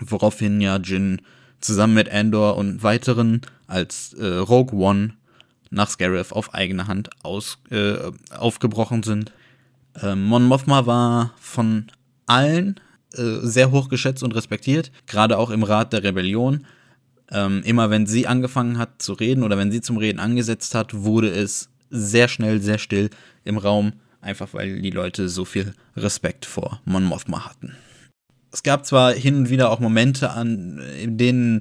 Woraufhin 0.00 0.62
ja 0.62 0.78
Jin 0.78 1.20
zusammen 1.66 1.94
mit 1.94 2.08
Andor 2.08 2.56
und 2.56 2.82
weiteren 2.82 3.42
als 3.66 4.14
äh, 4.14 4.26
Rogue 4.26 4.78
One 4.78 5.14
nach 5.70 5.90
Scarif 5.90 6.32
auf 6.32 6.54
eigene 6.54 6.86
Hand 6.86 7.10
aus, 7.22 7.58
äh, 7.70 7.96
aufgebrochen 8.30 9.02
sind. 9.02 9.32
Ähm, 10.02 10.24
Mon 10.24 10.44
Mothma 10.44 10.86
war 10.86 11.34
von 11.40 11.86
allen 12.26 12.80
äh, 13.14 13.38
sehr 13.42 13.70
hoch 13.70 13.88
geschätzt 13.88 14.22
und 14.22 14.34
respektiert, 14.34 14.90
gerade 15.06 15.38
auch 15.38 15.50
im 15.50 15.62
Rat 15.62 15.92
der 15.92 16.02
Rebellion. 16.02 16.66
Ähm, 17.30 17.62
immer 17.64 17.90
wenn 17.90 18.06
sie 18.06 18.26
angefangen 18.26 18.78
hat 18.78 19.02
zu 19.02 19.12
reden 19.12 19.42
oder 19.42 19.58
wenn 19.58 19.72
sie 19.72 19.80
zum 19.80 19.96
Reden 19.96 20.20
angesetzt 20.20 20.74
hat, 20.74 20.94
wurde 20.94 21.30
es 21.30 21.70
sehr 21.90 22.28
schnell, 22.28 22.60
sehr 22.60 22.78
still 22.78 23.10
im 23.44 23.58
Raum, 23.58 23.94
einfach 24.20 24.54
weil 24.54 24.80
die 24.80 24.90
Leute 24.90 25.28
so 25.28 25.44
viel 25.44 25.74
Respekt 25.96 26.46
vor 26.46 26.80
Mon 26.84 27.04
Mothma 27.04 27.46
hatten. 27.46 27.74
Es 28.56 28.62
gab 28.62 28.86
zwar 28.86 29.12
hin 29.12 29.36
und 29.36 29.50
wieder 29.50 29.70
auch 29.70 29.80
Momente, 29.80 30.30
an, 30.30 30.78
in 30.98 31.18
denen 31.18 31.60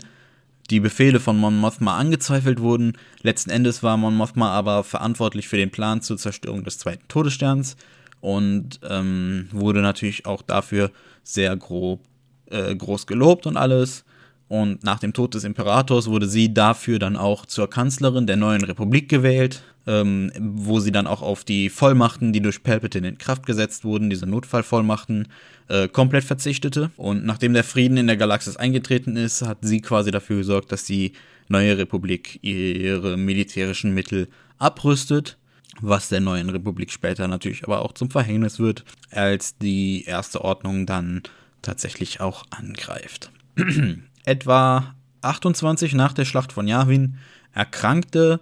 die 0.70 0.80
Befehle 0.80 1.20
von 1.20 1.36
Mon 1.38 1.58
Mothma 1.58 1.98
angezweifelt 1.98 2.62
wurden. 2.62 2.94
Letzten 3.22 3.50
Endes 3.50 3.84
war 3.84 3.98
Mon 3.98 4.16
Mothma 4.16 4.52
aber 4.52 4.82
verantwortlich 4.86 5.50
für 5.50 5.58
den 5.58 5.72
Plan 5.72 6.02
zur 6.02 6.18
Zerstörung 6.18 6.64
des 6.64 6.78
zweiten 6.78 7.06
Todessterns 7.10 7.76
und 8.22 8.80
ähm, 8.90 9.50
wurde 9.52 9.82
natürlich 9.82 10.26
auch 10.26 10.42
dafür 10.42 10.90
sehr 11.22 11.58
grob, 11.58 12.00
äh, 12.46 12.74
groß 12.74 13.08
gelobt 13.08 13.46
und 13.46 13.58
alles. 13.58 14.06
Und 14.48 14.86
nach 14.86 15.00
dem 15.00 15.12
Tod 15.12 15.34
des 15.34 15.44
Imperators 15.44 16.08
wurde 16.08 16.30
sie 16.30 16.54
dafür 16.54 16.98
dann 16.98 17.18
auch 17.18 17.46
zur 17.46 17.70
Kanzlerin 17.70 18.26
der 18.26 18.38
neuen 18.38 18.64
Republik 18.64 19.10
gewählt, 19.10 19.64
ähm, 19.88 20.32
wo 20.40 20.80
sie 20.80 20.92
dann 20.92 21.08
auch 21.08 21.22
auf 21.22 21.44
die 21.44 21.70
Vollmachten, 21.70 22.34
die 22.34 22.42
durch 22.42 22.64
Palpatine 22.64 23.10
in 23.10 23.18
Kraft 23.18 23.46
gesetzt 23.46 23.86
wurden, 23.86 24.10
diese 24.10 24.26
Notfallvollmachten, 24.26 25.28
äh, 25.68 25.88
komplett 25.88 26.24
verzichtete. 26.24 26.92
Und 26.98 27.26
nachdem 27.26 27.54
der 27.54 27.64
Frieden 27.64 27.98
in 27.98 28.08
der 28.08 28.18
Galaxis 28.18 28.58
eingetreten 28.58 29.16
ist, 29.16 29.42
hat 29.42 29.60
sie 29.62 29.82
quasi 29.82 30.12
dafür 30.12 30.38
gesorgt, 30.38 30.72
dass 30.72 30.86
die 30.86 31.14
neue 31.48 31.78
Republik 31.78 32.40
ihre 32.44 33.18
militärischen 33.18 33.94
Mittel 33.94 34.28
abrüstet, 34.58 35.38
was 35.82 36.10
der 36.10 36.22
neuen 36.22 36.50
Republik 36.50 36.92
später 36.92 37.28
natürlich 37.28 37.64
aber 37.64 37.82
auch 37.82 37.94
zum 37.94 38.10
Verhängnis 38.10 38.60
wird, 38.60 38.86
als 39.12 39.58
die 39.58 40.04
erste 40.06 40.42
Ordnung 40.42 40.86
dann 40.86 41.24
tatsächlich 41.62 42.22
auch 42.22 42.46
angreift. 42.50 43.32
Etwa 44.26 44.96
28 45.22 45.94
nach 45.94 46.14
der 46.14 46.26
Schlacht 46.26 46.54
von 46.54 46.68
Yavin 46.68 47.18
erkrankte 47.54 48.40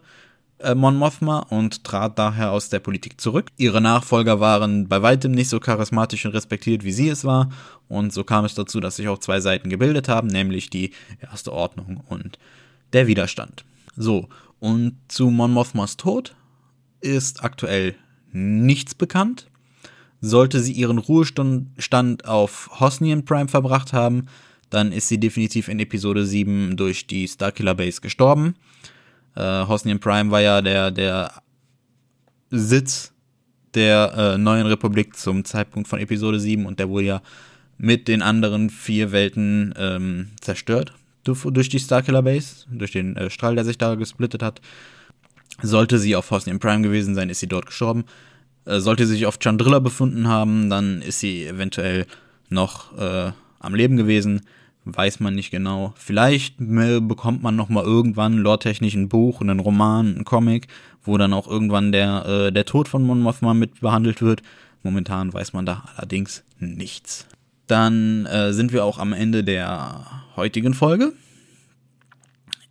äh, 0.64 0.76
Mon 0.76 0.96
Mothma 0.96 1.40
und 1.40 1.84
trat 1.84 2.18
daher 2.18 2.52
aus 2.52 2.70
der 2.70 2.80
Politik 2.80 3.20
zurück. 3.20 3.52
Ihre 3.58 3.82
Nachfolger 3.82 4.40
waren 4.40 4.88
bei 4.88 5.02
weitem 5.02 5.32
nicht 5.32 5.50
so 5.50 5.60
charismatisch 5.60 6.26
und 6.26 6.34
respektiert, 6.34 6.84
wie 6.84 6.92
sie 6.92 7.10
es 7.10 7.26
war. 7.26 7.50
Und 7.88 8.14
so 8.14 8.24
kam 8.24 8.46
es 8.46 8.56
dazu, 8.56 8.80
dass 8.80 8.96
sich 8.96 9.08
auch 9.08 9.20
zwei 9.20 9.40
Seiten 9.40 9.70
gebildet 9.70 10.10
haben, 10.10 10.28
nämlich 10.28 10.70
die 10.70 10.92
Erste 11.22 11.54
Ordnung 11.54 12.04
und 12.08 12.40
der 12.94 13.08
Widerstand. 13.08 13.66
So, 13.96 14.30
und 14.60 14.98
zu 15.08 15.30
Mon 15.30 15.52
Mothmas 15.52 15.98
Tod 15.98 16.36
ist 17.02 17.44
aktuell 17.44 17.96
nichts 18.32 18.96
bekannt. 18.96 19.48
Sollte 20.22 20.62
sie 20.62 20.72
ihren 20.72 20.98
Ruhestand 20.98 22.26
auf 22.26 22.70
Hosnian 22.80 23.26
Prime 23.26 23.50
verbracht 23.50 23.92
haben, 23.92 24.28
dann 24.70 24.92
ist 24.92 25.08
sie 25.08 25.20
definitiv 25.20 25.68
in 25.68 25.80
Episode 25.80 26.26
7 26.26 26.78
durch 26.78 27.06
die 27.06 27.28
Starkiller 27.28 27.76
Base 27.76 28.02
gestorben. 28.02 28.56
Äh, 29.36 29.68
Hosnian 29.68 30.00
Prime 30.00 30.32
war 30.32 30.42
ja 30.42 30.62
der, 30.62 30.92
der 30.92 31.32
Sitz 32.50 33.14
der 33.74 34.14
äh, 34.16 34.38
neuen 34.38 34.68
Republik 34.68 35.16
zum 35.18 35.46
Zeitpunkt 35.46 35.88
von 35.88 36.00
Episode 36.00 36.40
7 36.40 36.66
und 36.66 36.80
der 36.80 36.90
wurde 36.90 37.06
ja 37.06 37.22
mit 37.78 38.08
den 38.08 38.22
anderen 38.22 38.70
vier 38.70 39.12
Welten 39.12 39.74
ähm, 39.78 40.30
zerstört 40.40 40.94
durch 41.24 41.70
die 41.70 41.80
Starkiller 41.80 42.22
Base, 42.22 42.66
durch 42.70 42.92
den 42.92 43.16
äh, 43.16 43.30
Strahl, 43.30 43.56
der 43.56 43.64
sich 43.64 43.78
da 43.78 43.96
gesplittet 43.96 44.44
hat. 44.44 44.62
Sollte 45.62 45.98
sie 45.98 46.16
auf 46.16 46.30
Hosnian 46.32 46.60
Prime 46.60 46.82
gewesen 46.82 47.16
sein, 47.16 47.30
ist 47.30 47.40
sie 47.40 47.48
dort 47.48 47.68
gestorben. 47.68 48.04
Äh, 48.66 48.80
sollte 48.80 49.06
sie 49.06 49.14
sich 49.14 49.26
auf 49.26 49.40
Chandrilla 49.42 49.80
befunden 49.80 50.28
haben, 50.28 50.70
dann 50.70 51.02
ist 51.02 51.20
sie 51.20 51.46
eventuell 51.46 52.06
noch 52.50 52.98
äh, 52.98 53.32
am 53.60 53.76
Leben 53.76 53.98
gewesen 53.98 54.42
weiß 54.86 55.20
man 55.20 55.36
nicht 55.36 55.52
genau. 55.52 55.94
Vielleicht 55.98 56.56
bekommt 56.58 57.42
man 57.42 57.56
noch 57.56 57.70
mal 57.70 57.84
irgendwann 57.84 58.38
lore-technisch 58.38 58.96
ein 58.96 59.10
Buch, 59.10 59.42
einen 59.42 59.60
Roman, 59.60 60.16
einen 60.16 60.26
Comic, 60.26 60.68
wo 61.04 61.18
dann 61.18 61.34
auch 61.34 61.48
irgendwann 61.48 61.92
der, 61.92 62.26
äh, 62.26 62.52
der 62.52 62.66
Tod 62.66 62.88
von 62.88 63.04
Mon 63.04 63.22
Mothma 63.22 63.54
mit 63.54 63.82
behandelt 63.82 64.22
wird. 64.22 64.42
Momentan 64.84 65.34
weiß 65.34 65.54
man 65.54 65.66
da 65.66 65.86
allerdings 65.96 66.44
nichts. 66.60 67.28
Dann 67.68 68.26
äh, 68.26 68.54
sind 68.54 68.74
wir 68.74 68.84
auch 68.84 69.00
am 69.00 69.14
Ende 69.14 69.44
der 69.44 70.06
heutigen 70.36 70.74
Folge. 70.74 71.14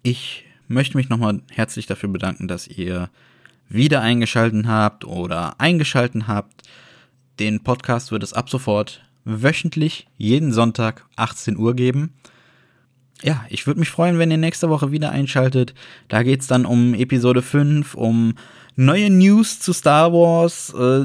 Ich 0.03 0.45
möchte 0.69 0.97
mich 0.97 1.09
nochmal 1.09 1.41
herzlich 1.51 1.87
dafür 1.87 2.11
bedanken, 2.11 2.49
dass 2.49 2.69
ihr 2.69 3.09
wieder 3.69 4.03
eingeschalten 4.03 4.69
habt 4.69 5.05
oder 5.05 5.59
eingeschalten 5.61 6.29
habt. 6.29 6.69
Den 7.39 7.63
Podcast 7.63 8.13
wird 8.13 8.23
es 8.23 8.35
ab 8.35 8.51
sofort 8.51 9.03
wöchentlich 9.25 10.07
jeden 10.17 10.53
Sonntag 10.53 11.05
18 11.17 11.57
Uhr 11.57 11.75
geben. 11.75 12.13
Ja, 13.23 13.45
ich 13.49 13.67
würde 13.67 13.81
mich 13.81 13.89
freuen, 13.89 14.19
wenn 14.19 14.31
ihr 14.31 14.37
nächste 14.37 14.69
Woche 14.69 14.91
wieder 14.91 15.11
einschaltet. 15.11 15.75
Da 16.09 16.23
geht 16.25 16.41
es 16.41 16.49
dann 16.49 16.67
um 16.67 16.93
Episode 16.95 17.41
5, 17.41 17.95
um 17.95 18.35
neue 18.75 19.11
News 19.11 19.61
zu 19.61 19.73
Star 19.73 20.13
Wars, 20.13 20.75
äh, 20.75 21.05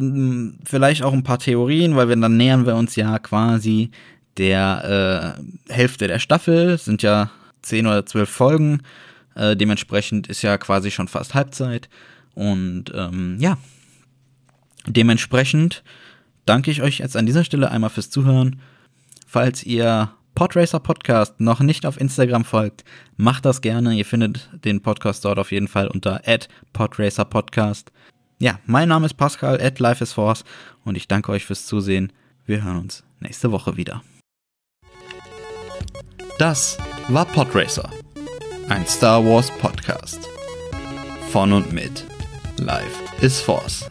vielleicht 0.65 1.03
auch 1.03 1.13
ein 1.13 1.23
paar 1.23 1.37
Theorien, 1.37 1.95
weil 1.95 2.09
wir 2.09 2.15
dann 2.15 2.37
nähern 2.37 2.65
wir 2.65 2.75
uns 2.75 2.95
ja 2.95 3.19
quasi 3.19 3.91
der 4.37 5.35
äh, 5.69 5.73
Hälfte 5.73 6.07
der 6.07 6.19
Staffel. 6.19 6.71
Es 6.71 6.85
sind 6.85 7.03
ja 7.03 7.29
10 7.61 7.85
oder 7.85 8.05
12 8.05 8.29
Folgen. 8.29 8.81
Äh, 9.35 9.55
dementsprechend 9.55 10.27
ist 10.27 10.41
ja 10.41 10.57
quasi 10.57 10.89
schon 10.89 11.07
fast 11.07 11.35
Halbzeit. 11.35 11.89
Und 12.33 12.85
ähm, 12.95 13.37
ja, 13.39 13.57
dementsprechend 14.87 15.83
danke 16.47 16.71
ich 16.71 16.81
euch 16.81 16.99
jetzt 16.99 17.15
an 17.15 17.25
dieser 17.25 17.43
Stelle 17.43 17.69
einmal 17.71 17.89
fürs 17.89 18.09
Zuhören. 18.09 18.61
Falls 19.27 19.63
ihr 19.63 20.09
Podracer 20.33 20.79
Podcast 20.79 21.39
noch 21.39 21.59
nicht 21.59 21.85
auf 21.85 21.99
Instagram 21.99 22.45
folgt, 22.45 22.83
macht 23.15 23.45
das 23.45 23.61
gerne. 23.61 23.93
Ihr 23.93 24.05
findet 24.05 24.49
den 24.63 24.81
Podcast 24.81 25.25
dort 25.25 25.39
auf 25.39 25.51
jeden 25.51 25.67
Fall 25.67 25.87
unter 25.87 26.21
Podracer 26.73 27.25
Podcast. 27.25 27.91
Ja, 28.39 28.59
mein 28.65 28.89
Name 28.89 29.07
ist 29.07 29.15
Pascal 29.15 29.59
at 29.59 29.79
Life 29.79 30.03
is 30.03 30.13
Force 30.13 30.43
und 30.85 30.95
ich 30.95 31.07
danke 31.07 31.31
euch 31.31 31.45
fürs 31.45 31.65
Zusehen. 31.65 32.13
Wir 32.45 32.63
hören 32.63 32.77
uns 32.77 33.03
nächste 33.19 33.51
Woche 33.51 33.77
wieder. 33.77 34.03
Das 36.37 36.77
war 37.09 37.25
Podracer, 37.25 37.89
ein 38.69 38.85
Star 38.85 39.25
Wars 39.25 39.51
Podcast. 39.57 40.19
Von 41.31 41.51
und 41.51 41.73
mit 41.73 42.05
Life 42.57 43.03
is 43.21 43.41
Force. 43.41 43.89